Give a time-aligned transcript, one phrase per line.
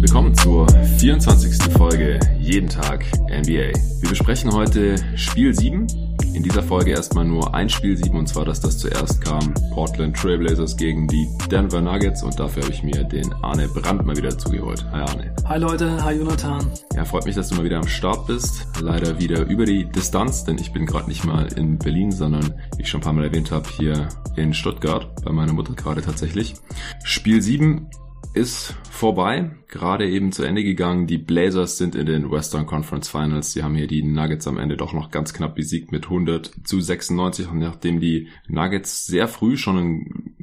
[0.00, 1.72] Willkommen zur 24.
[1.72, 3.72] Folge Jeden Tag NBA.
[4.00, 6.05] Wir besprechen heute Spiel 7.
[6.36, 9.54] In dieser Folge erstmal nur ein Spiel 7 und zwar dass das zuerst kam.
[9.72, 14.14] Portland Trailblazers gegen die Denver Nuggets und dafür habe ich mir den Arne Brandt mal
[14.18, 14.84] wieder zugeholt.
[14.92, 15.34] Hi Arne.
[15.46, 16.70] Hi Leute, hi Jonathan.
[16.94, 18.66] Ja, freut mich, dass du mal wieder am Start bist.
[18.82, 22.82] Leider wieder über die Distanz, denn ich bin gerade nicht mal in Berlin, sondern wie
[22.82, 24.06] ich schon ein paar Mal erwähnt habe, hier
[24.36, 26.52] in Stuttgart, bei meiner Mutter gerade tatsächlich.
[27.02, 27.88] Spiel 7
[28.36, 31.06] ist vorbei, gerade eben zu Ende gegangen.
[31.06, 33.52] Die Blazers sind in den Western Conference Finals.
[33.52, 36.80] Sie haben hier die Nuggets am Ende doch noch ganz knapp besiegt mit 100 zu
[36.80, 37.48] 96.
[37.48, 39.76] Und nachdem die Nuggets sehr früh schon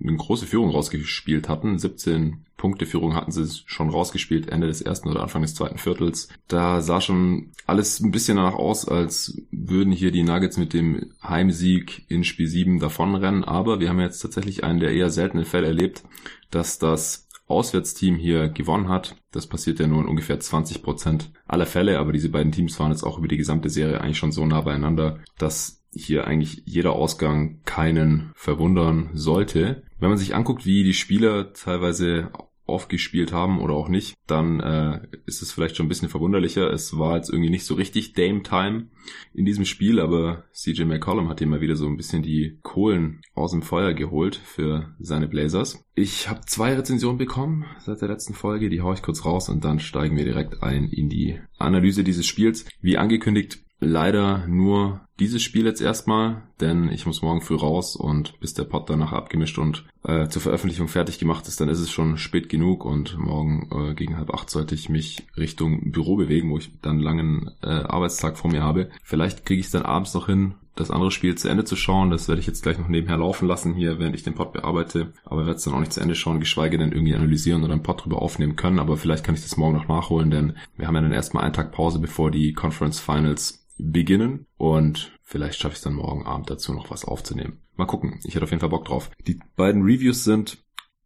[0.02, 5.10] eine große Führung rausgespielt hatten, 17 Punkte Führung hatten sie schon rausgespielt, Ende des ersten
[5.10, 6.30] oder Anfang des zweiten Viertels.
[6.48, 11.12] Da sah schon alles ein bisschen danach aus, als würden hier die Nuggets mit dem
[11.22, 13.44] Heimsieg in Spiel 7 davonrennen.
[13.44, 16.04] Aber wir haben jetzt tatsächlich einen der eher seltenen Fälle erlebt,
[16.52, 19.16] dass das Auswärtsteam hier gewonnen hat.
[19.32, 22.92] Das passiert ja nur in ungefähr 20 Prozent aller Fälle, aber diese beiden Teams waren
[22.92, 26.94] jetzt auch über die gesamte Serie eigentlich schon so nah beieinander, dass hier eigentlich jeder
[26.94, 29.84] Ausgang keinen verwundern sollte.
[30.00, 32.32] Wenn man sich anguckt, wie die Spieler teilweise
[32.66, 36.72] aufgespielt haben oder auch nicht, dann äh, ist es vielleicht schon ein bisschen verwunderlicher.
[36.72, 38.88] Es war jetzt irgendwie nicht so richtig Dame-Time
[39.34, 43.22] in diesem Spiel, aber CJ McCollum hat hier mal wieder so ein bisschen die Kohlen
[43.34, 45.84] aus dem Feuer geholt für seine Blazers.
[45.96, 49.66] Ich habe zwei Rezensionen bekommen seit der letzten Folge, die haue ich kurz raus und
[49.66, 52.66] dann steigen wir direkt ein in die Analyse dieses Spiels.
[52.82, 58.40] Wie angekündigt, leider nur dieses Spiel jetzt erstmal, denn ich muss morgen früh raus und
[58.40, 61.92] bis der Pod danach abgemischt und äh, zur Veröffentlichung fertig gemacht ist, dann ist es
[61.92, 66.50] schon spät genug und morgen äh, gegen halb acht sollte ich mich Richtung Büro bewegen,
[66.50, 68.90] wo ich dann einen langen äh, Arbeitstag vor mir habe.
[69.04, 72.10] Vielleicht kriege ich es dann abends noch hin, das andere Spiel zu Ende zu schauen.
[72.10, 75.14] Das werde ich jetzt gleich noch nebenher laufen lassen hier, während ich den Pod bearbeite.
[75.26, 77.84] Aber werde es dann auch nicht zu Ende schauen, geschweige denn irgendwie analysieren oder einen
[77.84, 78.80] Pod drüber aufnehmen können.
[78.80, 81.54] Aber vielleicht kann ich das morgen noch nachholen, denn wir haben ja dann erstmal einen
[81.54, 86.50] Tag Pause, bevor die Conference Finals beginnen und vielleicht schaffe ich es dann morgen Abend
[86.50, 87.62] dazu noch was aufzunehmen.
[87.76, 89.12] Mal gucken, ich hätte auf jeden Fall Bock drauf.
[89.28, 90.64] Die beiden Reviews sind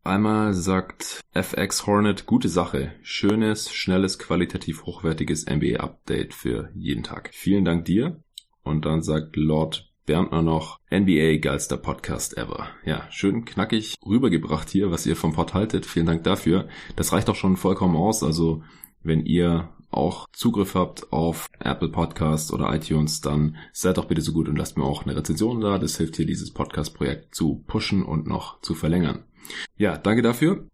[0.08, 2.94] Einmal sagt FX Hornet, gute Sache.
[3.02, 7.32] Schönes, schnelles, qualitativ hochwertiges NBA-Update für jeden Tag.
[7.34, 8.24] Vielen Dank dir.
[8.64, 12.70] Und dann sagt Lord Berndner noch, NBA geilster Podcast ever.
[12.86, 15.86] Ja, schön knackig rübergebracht hier, was ihr vom Pod haltet.
[15.86, 16.70] Vielen Dank dafür.
[16.96, 18.24] Das reicht auch schon vollkommen aus.
[18.24, 18.64] Also,
[19.04, 24.32] wenn ihr auch Zugriff habt auf Apple Podcasts oder iTunes, dann seid doch bitte so
[24.32, 25.78] gut und lasst mir auch eine Rezension da.
[25.78, 29.24] Das hilft hier, dieses Podcast-Projekt zu pushen und noch zu verlängern.
[29.78, 30.68] Ja, danke dafür.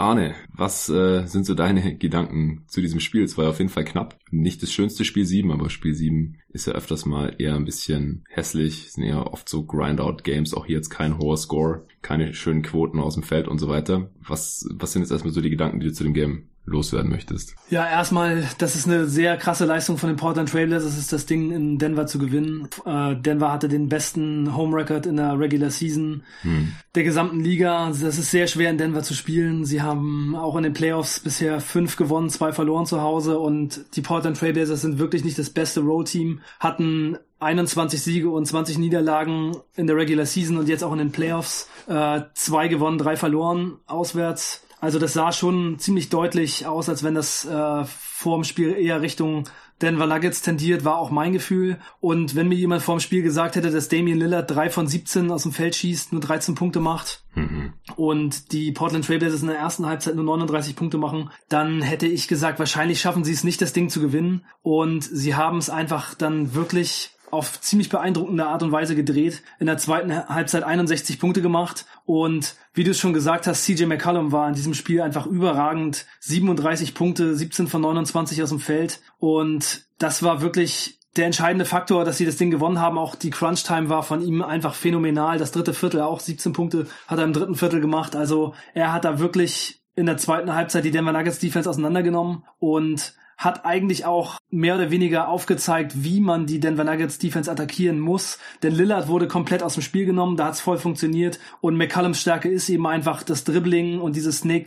[0.00, 3.22] Arne, was äh, sind so deine Gedanken zu diesem Spiel?
[3.22, 4.18] Es war auf jeden Fall knapp.
[4.30, 8.24] Nicht das schönste Spiel 7, aber Spiel 7 ist ja öfters mal eher ein bisschen
[8.30, 8.86] hässlich.
[8.86, 10.54] Es sind eher oft so Grind-Out-Games.
[10.54, 14.10] Auch hier jetzt kein hoher Score, keine schönen Quoten aus dem Feld und so weiter.
[14.26, 17.54] Was, was sind jetzt erstmal so die Gedanken, die du zu dem Game loswerden möchtest?
[17.68, 21.50] Ja, erstmal, das ist eine sehr krasse Leistung von den Portland Trailblazers, ist das Ding
[21.50, 22.68] in Denver zu gewinnen.
[22.86, 26.72] Äh, Denver hatte den besten Home Record in der Regular Season hm.
[26.94, 27.88] der gesamten Liga.
[27.88, 29.64] Das ist sehr schwer in Denver zu spielen.
[29.64, 34.02] Sie haben auch in den Playoffs bisher fünf gewonnen, zwei verloren zu Hause und die
[34.02, 39.86] Portland Trailblazers sind wirklich nicht das beste Road-Team, hatten 21 Siege und 20 Niederlagen in
[39.86, 41.68] der Regular Season und jetzt auch in den Playoffs.
[41.88, 44.62] Äh, zwei gewonnen, drei verloren auswärts.
[44.80, 49.02] Also das sah schon ziemlich deutlich aus, als wenn das äh, vor dem Spiel eher
[49.02, 49.44] Richtung
[49.82, 51.78] Denver Nuggets tendiert, war auch mein Gefühl.
[52.00, 55.30] Und wenn mir jemand vor dem Spiel gesagt hätte, dass Damian Lillard drei von 17
[55.30, 57.72] aus dem Feld schießt, nur 13 Punkte macht mhm.
[57.96, 62.28] und die Portland Trailblazers in der ersten Halbzeit nur 39 Punkte machen, dann hätte ich
[62.28, 64.44] gesagt, wahrscheinlich schaffen sie es nicht, das Ding zu gewinnen.
[64.62, 69.42] Und sie haben es einfach dann wirklich auf ziemlich beeindruckende Art und Weise gedreht.
[69.58, 73.84] In der zweiten Halbzeit 61 Punkte gemacht und wie du es schon gesagt hast, CJ
[73.86, 76.06] McCollum war in diesem Spiel einfach überragend.
[76.20, 82.04] 37 Punkte, 17 von 29 aus dem Feld und das war wirklich der entscheidende Faktor,
[82.04, 82.96] dass sie das Ding gewonnen haben.
[82.96, 85.38] Auch die Crunch Time war von ihm einfach phänomenal.
[85.38, 88.14] Das dritte Viertel auch 17 Punkte hat er im dritten Viertel gemacht.
[88.14, 93.14] Also er hat da wirklich in der zweiten Halbzeit die Denver Nuggets Defense auseinandergenommen und
[93.40, 98.38] hat eigentlich auch mehr oder weniger aufgezeigt, wie man die Denver Nuggets Defense attackieren muss.
[98.62, 101.40] Denn Lillard wurde komplett aus dem Spiel genommen, da hat es voll funktioniert.
[101.62, 104.66] Und McCallums Stärke ist eben einfach das Dribbling und diese Snake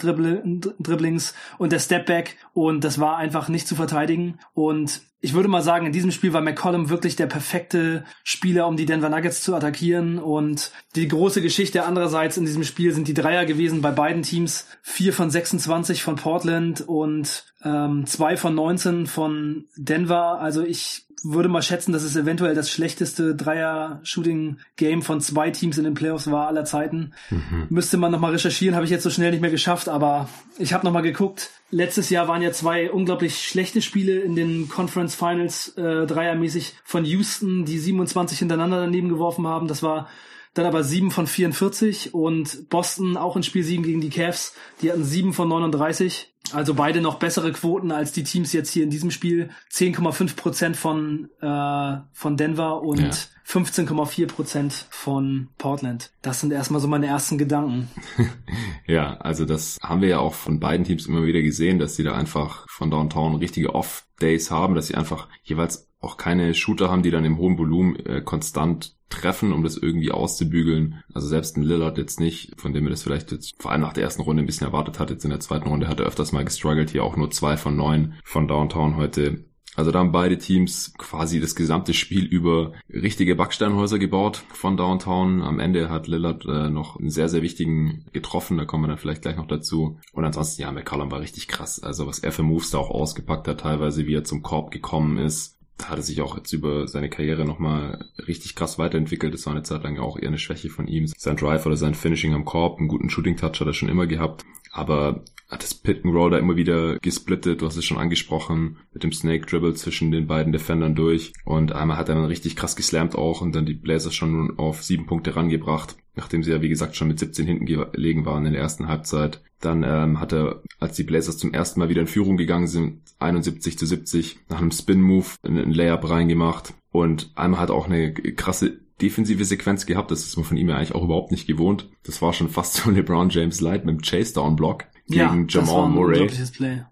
[0.79, 2.35] Dribblings und der Stepback.
[2.55, 4.39] Und das war einfach nicht zu verteidigen.
[4.55, 8.75] Und ich würde mal sagen, in diesem Spiel war McCollum wirklich der perfekte Spieler, um
[8.75, 10.19] die Denver Nuggets zu attackieren.
[10.19, 14.67] Und die große Geschichte andererseits in diesem Spiel sind die Dreier gewesen bei beiden Teams.
[14.81, 20.41] Vier von 26 von Portland und ähm, zwei von 19 von Denver.
[20.41, 25.85] Also ich würde mal schätzen, dass es eventuell das schlechteste Dreier-Shooting-Game von zwei Teams in
[25.85, 27.13] den Playoffs war aller Zeiten.
[27.29, 27.67] Mhm.
[27.69, 30.27] Müsste man nochmal recherchieren, habe ich jetzt so schnell nicht mehr geschafft, aber
[30.57, 31.49] ich habe nochmal geguckt.
[31.71, 37.05] Letztes Jahr waren ja zwei unglaublich schlechte Spiele in den Conference Finals äh, dreiermäßig von
[37.05, 39.67] Houston, die 27 hintereinander daneben geworfen haben.
[39.67, 40.09] Das war
[40.53, 44.91] dann aber 7 von 44 und Boston auch in Spiel 7 gegen die Cavs, die
[44.91, 46.32] hatten 7 von 39.
[46.51, 49.49] Also beide noch bessere Quoten als die Teams jetzt hier in diesem Spiel.
[49.71, 53.09] 10,5 Prozent von, äh, von Denver und ja.
[53.47, 56.11] 15,4 Prozent von Portland.
[56.21, 57.89] Das sind erstmal so meine ersten Gedanken.
[58.87, 62.03] ja, also das haben wir ja auch von beiden Teams immer wieder gesehen, dass sie
[62.03, 67.03] da einfach von Downtown richtige Off-Days haben, dass sie einfach jeweils auch keine Shooter haben,
[67.03, 71.03] die dann im hohen Volumen äh, konstant treffen, um das irgendwie auszubügeln.
[71.13, 73.93] Also selbst ein Lillard jetzt nicht, von dem er das vielleicht jetzt vor allem nach
[73.93, 75.09] der ersten Runde ein bisschen erwartet hat.
[75.09, 76.89] Jetzt in der zweiten Runde hat er öfters mal gestruggelt.
[76.89, 79.45] Hier auch nur zwei von neun von Downtown heute
[79.75, 85.41] also da haben beide Teams quasi das gesamte Spiel über richtige Backsteinhäuser gebaut von Downtown.
[85.41, 88.57] Am Ende hat Lillard äh, noch einen sehr, sehr wichtigen getroffen.
[88.57, 89.99] Da kommen wir dann vielleicht gleich noch dazu.
[90.11, 91.81] Und ansonsten, ja, McCollum war richtig krass.
[91.81, 95.17] Also was er für Moves da auch ausgepackt hat, teilweise wie er zum Korb gekommen
[95.17, 95.52] ist
[95.83, 99.33] hat er sich auch jetzt über seine Karriere nochmal richtig krass weiterentwickelt.
[99.33, 101.07] Das war eine Zeit lang auch eher eine Schwäche von ihm.
[101.17, 104.07] Sein Drive oder sein Finishing am Korb, einen guten Shooting Touch hat er schon immer
[104.07, 104.43] gehabt.
[104.71, 108.77] Aber hat das Pit and Roll da immer wieder gesplittet, du hast es schon angesprochen,
[108.91, 111.33] mit dem Snake Dribble zwischen den beiden Defendern durch.
[111.45, 114.83] Und einmal hat er dann richtig krass geslammt auch und dann die Blazers schon auf
[114.83, 118.53] sieben Punkte rangebracht, nachdem sie ja wie gesagt schon mit 17 hinten gelegen waren in
[118.53, 119.41] der ersten Halbzeit.
[119.59, 123.01] Dann ähm, hat er, als die Blazers zum ersten Mal wieder in Führung gegangen sind,
[123.19, 126.73] 71 zu 70, nach einem Spin-Move einen Layup reingemacht.
[126.91, 130.11] Und einmal hat er auch eine krasse defensive Sequenz gehabt.
[130.11, 131.89] Das ist man von ihm ja eigentlich auch überhaupt nicht gewohnt.
[132.03, 136.19] Das war schon fast so LeBron James Light mit dem Chase-Down-Block gegen ja, Jamal Murray.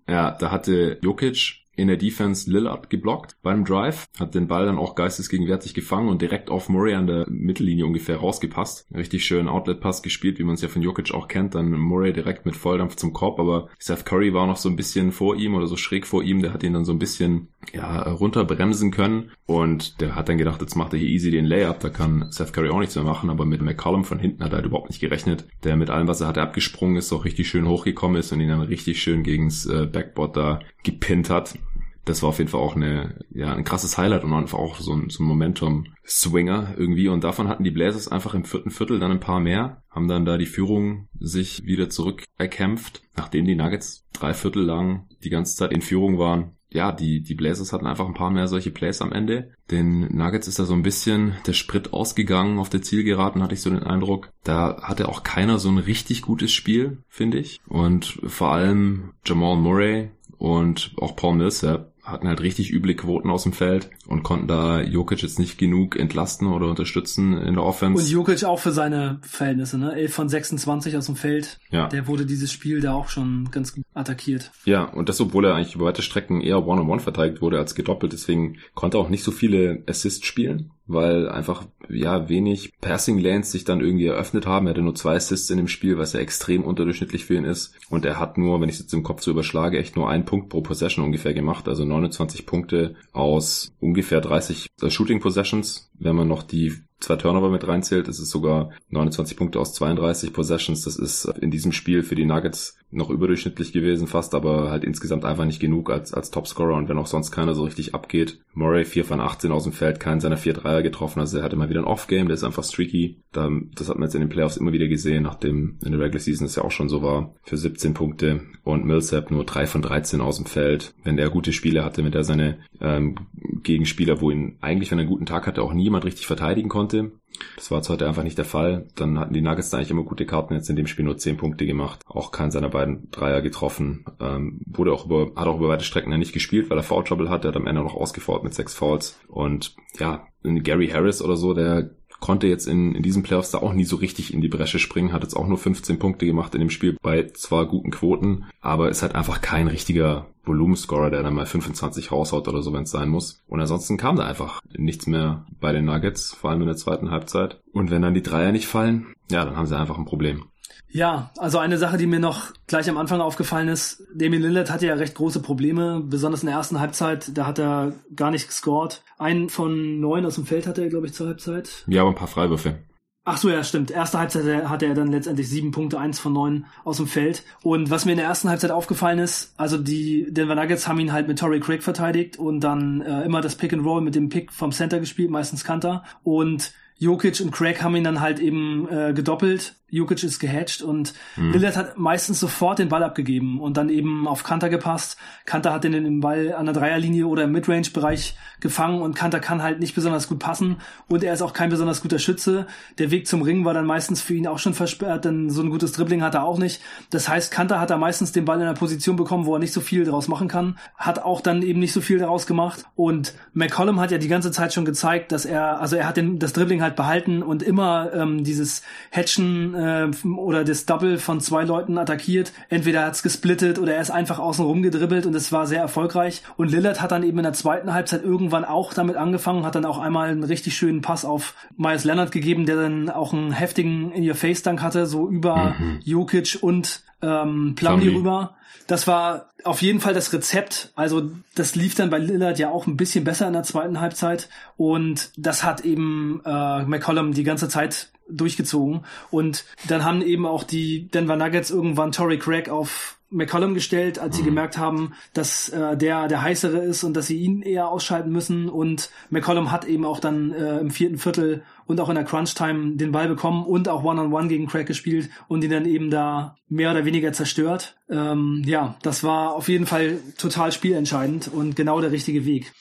[0.08, 4.78] Ja, da hatte Jokic in der Defense Lillard geblockt beim Drive, hat den Ball dann
[4.78, 8.88] auch geistesgegenwärtig gefangen und direkt auf Murray an der Mittellinie ungefähr rausgepasst.
[8.94, 11.56] Richtig schön Outlet-Pass gespielt, wie man es ja von Jokic auch kennt.
[11.56, 15.12] Dann Murray direkt mit Volldampf zum Korb, aber Seth Curry war noch so ein bisschen
[15.12, 16.42] vor ihm oder so schräg vor ihm.
[16.42, 20.62] Der hat ihn dann so ein bisschen ja, runterbremsen können und der hat dann gedacht,
[20.62, 21.80] jetzt macht er hier easy den Layup.
[21.80, 24.58] Da kann Seth Curry auch nichts mehr machen, aber mit McCollum von hinten hat er
[24.58, 25.48] halt überhaupt nicht gerechnet.
[25.64, 28.50] Der mit allem, was er hatte, abgesprungen ist, auch richtig schön hochgekommen ist und ihn
[28.50, 31.56] dann richtig schön gegens äh, Backboard da gepinnt hat
[32.06, 34.94] das war auf jeden Fall auch eine, ja, ein krasses Highlight und einfach auch so
[34.94, 37.07] ein, so ein Momentum-Swinger irgendwie.
[37.07, 40.25] Und davon hatten die Blazers einfach im vierten Viertel dann ein paar mehr, haben dann
[40.25, 45.56] da die Führung sich wieder zurück erkämpft, nachdem die Nuggets drei Viertel lang die ganze
[45.56, 46.56] Zeit in Führung waren.
[46.74, 49.51] Ja, die, die Blazers hatten einfach ein paar mehr solche Plays am Ende.
[49.69, 53.62] Den Nuggets ist da so ein bisschen der Sprit ausgegangen auf der Zielgeraden, hatte ich
[53.62, 54.31] so den Eindruck.
[54.45, 57.59] Da hatte auch keiner so ein richtig gutes Spiel, finde ich.
[57.68, 63.44] Und vor allem Jamal Murray und auch Paul Millsap hatten halt richtig üble Quoten aus
[63.44, 68.01] dem Feld und konnten da Jokic jetzt nicht genug entlasten oder unterstützen in der Offense.
[68.01, 69.94] Und Jokic auch für seine Verhältnisse, ne?
[69.94, 71.59] 11 von 26 aus dem Feld.
[71.69, 71.88] Ja.
[71.88, 74.51] Der wurde dieses Spiel da auch schon ganz gut attackiert.
[74.65, 77.59] Ja, und das, obwohl er eigentlich über weite Strecken eher One-on-One -on -one verteidigt wurde
[77.59, 78.13] als gedoppelt.
[78.13, 83.51] Deswegen konnte er auch nicht so viele Assists spielen weil einfach ja wenig Passing Lanes
[83.51, 84.68] sich dann irgendwie eröffnet haben.
[84.68, 87.74] Er hatte nur zwei Assists in dem Spiel, was ja extrem unterdurchschnittlich für ihn ist.
[87.89, 90.25] Und er hat nur, wenn ich es jetzt im Kopf so überschlage, echt nur einen
[90.25, 91.67] Punkt pro Possession ungefähr gemacht.
[91.67, 95.89] Also 29 Punkte aus ungefähr 30 Shooting Possessions.
[95.98, 100.31] Wenn man noch die zwei Turnover mit reinzählt, ist es sogar 29 Punkte aus 32
[100.34, 100.84] Possessions.
[100.86, 105.25] Das ist in diesem Spiel für die Nuggets noch überdurchschnittlich gewesen fast, aber halt insgesamt
[105.25, 108.39] einfach nicht genug als, als Topscorer und wenn auch sonst keiner so richtig abgeht.
[108.53, 111.55] Murray 4 von 18 aus dem Feld, keinen seiner 4 Dreier getroffen, also er hatte
[111.55, 113.17] mal wieder ein Off-Game, der ist einfach streaky.
[113.31, 116.46] das hat man jetzt in den Playoffs immer wieder gesehen, nachdem in der Regular Season
[116.46, 120.20] es ja auch schon so war, für 17 Punkte und Millsap nur 3 von 13
[120.20, 120.93] aus dem Feld.
[121.03, 123.15] Wenn der gute Spiele hatte, mit der seine ähm,
[123.63, 127.12] Gegenspieler, wo ihn eigentlich, wenn er einen guten Tag hatte, auch niemand richtig verteidigen konnte,
[127.56, 128.88] das war jetzt heute einfach nicht der Fall.
[128.96, 131.38] Dann hatten die Nuggets da eigentlich immer gute Karten, jetzt in dem Spiel nur 10
[131.38, 132.01] Punkte gemacht.
[132.06, 134.06] Auch keinen seiner beiden Dreier getroffen.
[134.20, 137.30] Ähm, wurde auch über, hat auch über weite Strecken nicht gespielt, weil er Foul Trouble
[137.30, 137.46] hat.
[137.46, 139.20] Er hat am Ende noch ausgefault mit sechs Fouls.
[139.27, 141.91] Und ja, Gary Harris oder so, der
[142.22, 145.12] konnte jetzt in, in diesen Playoffs da auch nie so richtig in die Bresche springen,
[145.12, 148.90] hat jetzt auch nur 15 Punkte gemacht in dem Spiel bei zwar guten Quoten, aber
[148.90, 152.92] ist halt einfach kein richtiger Volumenscorer, der dann mal 25 raushaut oder so, wenn es
[152.92, 153.42] sein muss.
[153.48, 157.12] Und ansonsten kam da einfach nichts mehr bei den Nuggets, vor allem in der zweiten
[157.12, 157.60] Halbzeit.
[157.74, 160.46] Und wenn dann die Dreier nicht fallen, ja, dann haben sie einfach ein Problem.
[160.91, 164.88] Ja, also eine Sache, die mir noch gleich am Anfang aufgefallen ist, Damien Lillard hatte
[164.88, 169.01] ja recht große Probleme, besonders in der ersten Halbzeit, da hat er gar nicht gescored.
[169.17, 171.86] Einen von neun aus dem Feld hatte er, glaube ich, zur Halbzeit.
[171.88, 172.79] Ja, aber ein paar Freiwürfe.
[173.24, 173.91] Ach so, ja, stimmt.
[173.91, 177.43] Erste Halbzeit hatte er dann letztendlich sieben Punkte, eins von neun aus dem Feld.
[177.62, 181.13] Und was mir in der ersten Halbzeit aufgefallen ist, also die Denver Nuggets haben ihn
[181.13, 184.29] halt mit Torrey Craig verteidigt und dann äh, immer das Pick and Roll mit dem
[184.29, 186.03] Pick vom Center gespielt, meistens Kanter.
[186.24, 191.13] Und Jokic und Craig haben ihn dann halt eben äh, gedoppelt Jokic ist gehatcht und
[191.36, 191.51] mhm.
[191.51, 195.17] Lillard hat meistens sofort den Ball abgegeben und dann eben auf Kanter gepasst.
[195.45, 199.62] Kanter hat den, den Ball an der Dreierlinie oder im Midrange-Bereich gefangen und Kanter kann
[199.62, 200.77] halt nicht besonders gut passen
[201.10, 202.67] und er ist auch kein besonders guter Schütze.
[203.00, 205.69] Der Weg zum Ring war dann meistens für ihn auch schon versperrt, denn so ein
[205.69, 206.81] gutes Dribbling hat er auch nicht.
[207.10, 209.74] Das heißt, Kanter hat da meistens den Ball in einer Position bekommen, wo er nicht
[209.74, 213.33] so viel daraus machen kann, hat auch dann eben nicht so viel daraus gemacht und
[213.53, 216.53] McCollum hat ja die ganze Zeit schon gezeigt, dass er, also er hat den, das
[216.53, 221.98] Dribbling halt behalten und immer ähm, dieses Hatchen äh, oder das Double von zwei Leuten
[221.98, 222.54] attackiert.
[222.70, 226.44] Entweder hat's gesplittet oder er ist einfach außen rum gedribbelt und es war sehr erfolgreich.
[226.58, 229.86] Und Lillard hat dann eben in der zweiten Halbzeit irgendwann auch damit angefangen, hat dann
[229.86, 234.12] auch einmal einen richtig schönen Pass auf Miles Leonard gegeben, der dann auch einen heftigen
[234.12, 236.00] In-Your-Face-Dunk hatte, so über mhm.
[236.04, 238.56] Jokic und ähm, Plumlee rüber.
[238.88, 240.92] Das war auf jeden Fall das Rezept.
[240.96, 244.50] Also das lief dann bei Lillard ja auch ein bisschen besser in der zweiten Halbzeit
[244.78, 249.06] und das hat eben äh, McCollum die ganze Zeit durchgezogen.
[249.30, 254.36] Und dann haben eben auch die Denver Nuggets irgendwann Torrey Craig auf McCollum gestellt, als
[254.36, 254.48] sie mhm.
[254.48, 258.70] gemerkt haben, dass äh, der der heißere ist und dass sie ihn eher ausschalten müssen.
[258.70, 262.98] Und McCollum hat eben auch dann äh, im vierten Viertel und auch in der Crunch-Time
[262.98, 266.12] den Ball bekommen und auch One-on-One -on -one gegen Craig gespielt und ihn dann eben
[266.12, 267.98] da mehr oder weniger zerstört.
[268.10, 272.74] Ähm, ja, das war auf jeden Fall total spielentscheidend und genau der richtige Weg.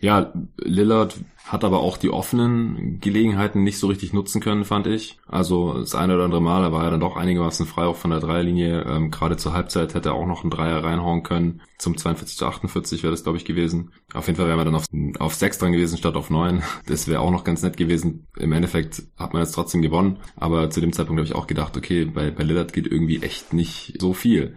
[0.00, 5.18] Ja, Lillard hat aber auch die offenen Gelegenheiten nicht so richtig nutzen können, fand ich.
[5.26, 8.10] Also das eine oder andere Mal, er war ja dann doch einigermaßen frei auch von
[8.12, 8.84] der Dreierlinie.
[8.84, 11.60] Ähm, Gerade zur Halbzeit hätte er auch noch einen Dreier reinhauen können.
[11.78, 13.90] Zum 42 zu 48 wäre das, glaube ich, gewesen.
[14.14, 14.84] Auf jeden Fall wären wir dann auf,
[15.18, 16.62] auf 6 dran gewesen statt auf 9.
[16.86, 18.26] Das wäre auch noch ganz nett gewesen.
[18.36, 20.18] Im Endeffekt hat man jetzt trotzdem gewonnen.
[20.36, 23.52] Aber zu dem Zeitpunkt habe ich auch gedacht, okay, bei, bei Lillard geht irgendwie echt
[23.52, 24.56] nicht so viel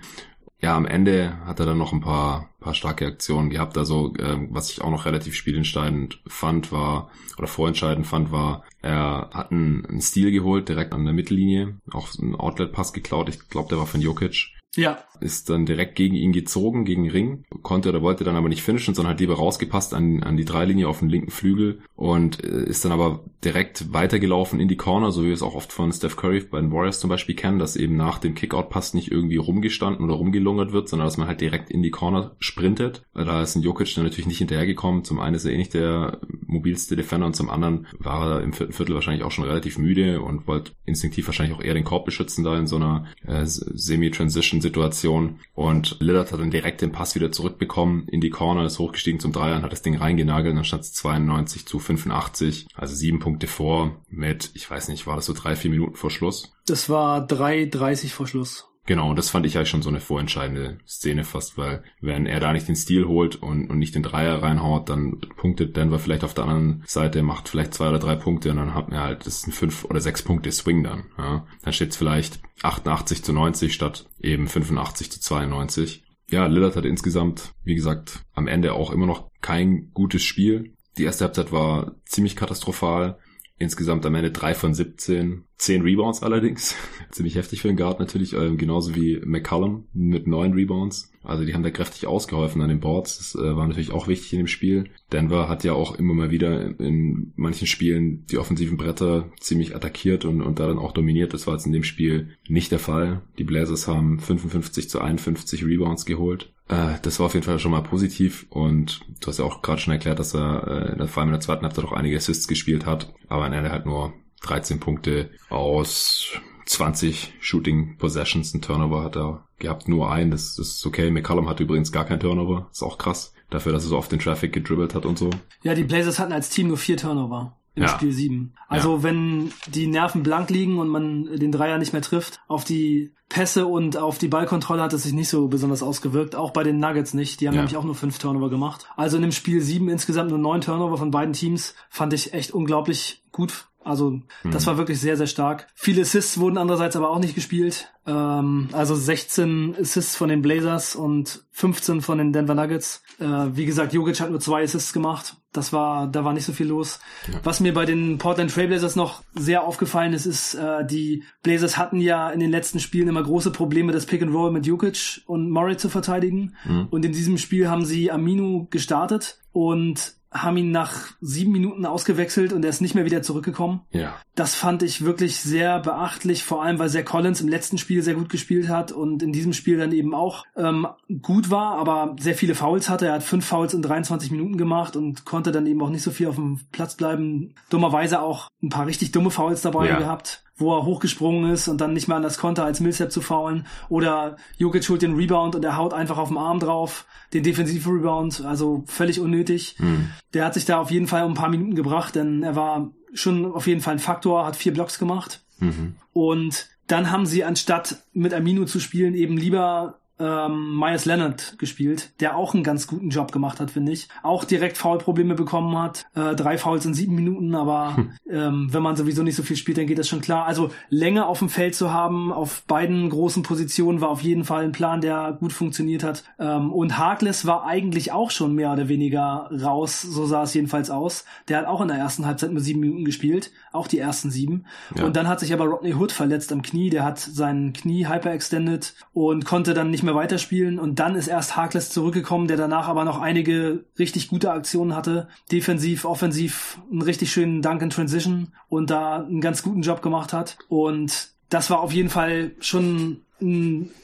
[0.64, 3.78] ja, am Ende hat er dann noch ein paar, paar starke Aktionen gehabt.
[3.78, 9.30] Also, äh, was ich auch noch relativ spielentscheidend fand, war, oder vorentscheidend fand, war, er
[9.34, 13.28] hat einen, einen Stil geholt, direkt an der Mittellinie, auch einen Outlet-Pass geklaut.
[13.28, 14.54] Ich glaube, der war von Jokic.
[14.76, 15.04] Ja.
[15.20, 18.96] Ist dann direkt gegen ihn gezogen, gegen Ring, konnte oder wollte dann aber nicht finishen,
[18.96, 22.84] sondern hat lieber rausgepasst an, an die Dreilinie auf den linken Flügel und äh, ist
[22.84, 26.16] dann aber direkt weitergelaufen in die Corner, so wie wir es auch oft von Steph
[26.16, 30.04] Curry bei den Warriors zum Beispiel kennen, dass eben nach dem Kickout-Pass nicht irgendwie rumgestanden
[30.04, 33.04] oder rumgelungert wird, sondern dass man halt direkt in die Corner sprintet.
[33.14, 35.04] Da ist ein Jokic dann natürlich nicht hinterhergekommen.
[35.04, 38.54] Zum einen ist er eh nicht der mobilste Defender und zum anderen war er im
[38.54, 42.06] vierten Viertel wahrscheinlich auch schon relativ müde und wollte instinktiv wahrscheinlich auch eher den Korb
[42.06, 47.14] beschützen da in so einer äh, Semi-Transition Situation und Lillard hat dann direkt den Pass
[47.14, 50.66] wieder zurückbekommen in die Corner, ist hochgestiegen zum Dreier und hat das Ding reingenagelt dann
[50.66, 55.28] stand es 92 zu 85, also sieben Punkte vor mit, ich weiß nicht, war das
[55.28, 56.54] so drei, vier Minuten vor Schluss?
[56.66, 58.73] Das war 3,30 vor Schluss.
[58.86, 62.42] Genau, und das fand ich eigentlich schon so eine vorentscheidende Szene fast, weil wenn er
[62.42, 66.26] da nicht den Stil holt und, und nicht den Dreier reinhaut, dann punktet Denver vielleicht
[66.26, 69.26] auf der anderen Seite, macht vielleicht zwei oder drei Punkte und dann hat man halt,
[69.26, 71.06] das ist ein fünf oder sechs Punkte Swing dann.
[71.18, 71.46] Ja.
[71.64, 76.04] Dann steht es vielleicht 88 zu 90 statt eben 85 zu 92.
[76.30, 80.74] Ja, Lillard hatte insgesamt, wie gesagt, am Ende auch immer noch kein gutes Spiel.
[80.98, 83.18] Die erste Halbzeit war ziemlich katastrophal.
[83.64, 86.76] Insgesamt am Ende drei von 17, zehn Rebounds allerdings.
[87.12, 91.13] Ziemlich heftig für den Guard natürlich, ähm, genauso wie McCallum mit neun Rebounds.
[91.24, 93.18] Also die haben da kräftig ausgeholfen an den Boards.
[93.18, 94.90] Das äh, war natürlich auch wichtig in dem Spiel.
[95.12, 100.26] Denver hat ja auch immer mal wieder in manchen Spielen die offensiven Bretter ziemlich attackiert
[100.26, 101.34] und, und da dann auch dominiert.
[101.34, 103.22] Das war jetzt in dem Spiel nicht der Fall.
[103.38, 106.54] Die Blazers haben 55 zu 51 Rebounds geholt.
[106.68, 109.82] Äh, das war auf jeden Fall schon mal positiv und du hast ja auch gerade
[109.82, 112.86] schon erklärt, dass er äh, vor allem in der zweiten Halbzeit auch einige Assists gespielt
[112.86, 114.14] hat, aber am Ende halt nur
[114.44, 116.32] 13 Punkte aus
[116.66, 118.54] 20 Shooting Possessions.
[118.54, 121.12] Ein Turnover hat er gehabt, nur ein, das, das ist okay.
[121.12, 124.20] McCallum hat übrigens gar kein Turnover, ist auch krass, dafür, dass er so oft den
[124.20, 125.30] Traffic gedribbelt hat und so.
[125.64, 127.90] Ja, die Blazers hatten als Team nur vier Turnover im ja.
[127.90, 128.54] Spiel 7.
[128.68, 129.04] Also ja.
[129.04, 133.66] wenn die Nerven blank liegen und man den Dreier nicht mehr trifft, auf die Pässe
[133.66, 136.36] und auf die Ballkontrolle hat es sich nicht so besonders ausgewirkt.
[136.36, 137.42] Auch bei den Nuggets nicht.
[137.42, 137.62] Die haben ja.
[137.62, 138.88] nämlich auch nur fünf Turnover gemacht.
[138.96, 142.52] Also in dem Spiel 7 insgesamt nur neun Turnover von beiden Teams fand ich echt
[142.52, 143.70] unglaublich gut.
[143.84, 144.68] Also das mhm.
[144.68, 145.68] war wirklich sehr, sehr stark.
[145.76, 147.92] Viele Assists wurden andererseits aber auch nicht gespielt.
[148.06, 153.04] Ähm, also 16 Assists von den Blazers und 15 von den Denver Nuggets.
[153.20, 155.38] Äh, wie gesagt, Jokic hat nur zwei Assists gemacht.
[155.54, 157.00] das war, da war nicht so viel los.
[157.32, 157.40] Ja.
[157.44, 162.00] Was mir bei den Portland Trailblazers noch sehr aufgefallen ist, ist, äh, die Blazers hatten
[162.00, 165.50] ja in den letzten Spielen immer große Probleme, das Pick and Roll mit Jokic und
[165.50, 166.56] Murray zu verteidigen.
[166.66, 166.88] Mhm.
[166.90, 172.54] Und in diesem Spiel haben sie Aminu gestartet und haben ihn nach sieben Minuten ausgewechselt
[172.54, 173.82] und er ist nicht mehr wieder zurückgekommen.
[173.92, 174.16] Ja.
[174.36, 178.16] Das fand ich wirklich sehr beachtlich, vor allem weil Zach Collins im letzten Spiel sehr
[178.16, 180.88] gut gespielt hat und in diesem Spiel dann eben auch ähm,
[181.22, 183.08] gut war, aber sehr viele Fouls hatte.
[183.08, 186.12] Er hat fünf Fouls in 23 Minuten gemacht und konnte dann eben auch nicht so
[186.12, 187.54] viel auf dem Platz bleiben.
[187.70, 190.00] Dummerweise auch ein paar richtig dumme Fouls dabei ja.
[190.00, 193.66] gehabt wo er hochgesprungen ist und dann nicht mehr anders konnte, als Millsap zu faulen.
[193.90, 197.94] Oder Jokic holt den Rebound und er haut einfach auf den Arm drauf, den defensiven
[197.94, 199.76] Rebound, also völlig unnötig.
[199.80, 200.10] Mhm.
[200.34, 202.92] Der hat sich da auf jeden Fall um ein paar Minuten gebracht, denn er war
[203.14, 205.44] schon auf jeden Fall ein Faktor, hat vier Blocks gemacht.
[205.60, 205.96] Mhm.
[206.14, 212.14] Und dann haben sie anstatt mit Amino zu spielen eben lieber ähm, Myers Leonard gespielt,
[212.22, 214.08] der auch einen ganz guten Job gemacht hat, finde ich.
[214.22, 216.06] Auch direkt Foulprobleme bekommen hat.
[216.16, 218.12] Äh, drei Fouls in sieben Minuten, aber hm.
[218.30, 220.46] ähm, wenn man sowieso nicht so viel spielt, dann geht das schon klar.
[220.46, 224.64] Also Länge auf dem Feld zu haben, auf beiden großen Positionen, war auf jeden Fall
[224.64, 226.24] ein Plan, der gut funktioniert hat.
[226.40, 230.90] Ähm, und Harkless war eigentlich auch schon mehr oder weniger raus, so sah es jedenfalls
[230.90, 231.26] aus.
[231.50, 234.66] Der hat auch in der ersten Halbzeit nur sieben Minuten gespielt, auch die ersten sieben.
[234.96, 235.04] Ja.
[235.04, 238.94] Und dann hat sich aber Rodney Hood verletzt am Knie, der hat sein Knie hyperextended
[239.14, 243.06] und konnte dann nicht mehr weiterspielen und dann ist erst Harkless zurückgekommen, der danach aber
[243.06, 245.28] noch einige richtig gute Aktionen hatte.
[245.52, 250.34] Defensiv, offensiv, einen richtig schönen Dunk in Transition und da einen ganz guten Job gemacht
[250.34, 250.58] hat.
[250.70, 253.22] Und das war auf jeden Fall schon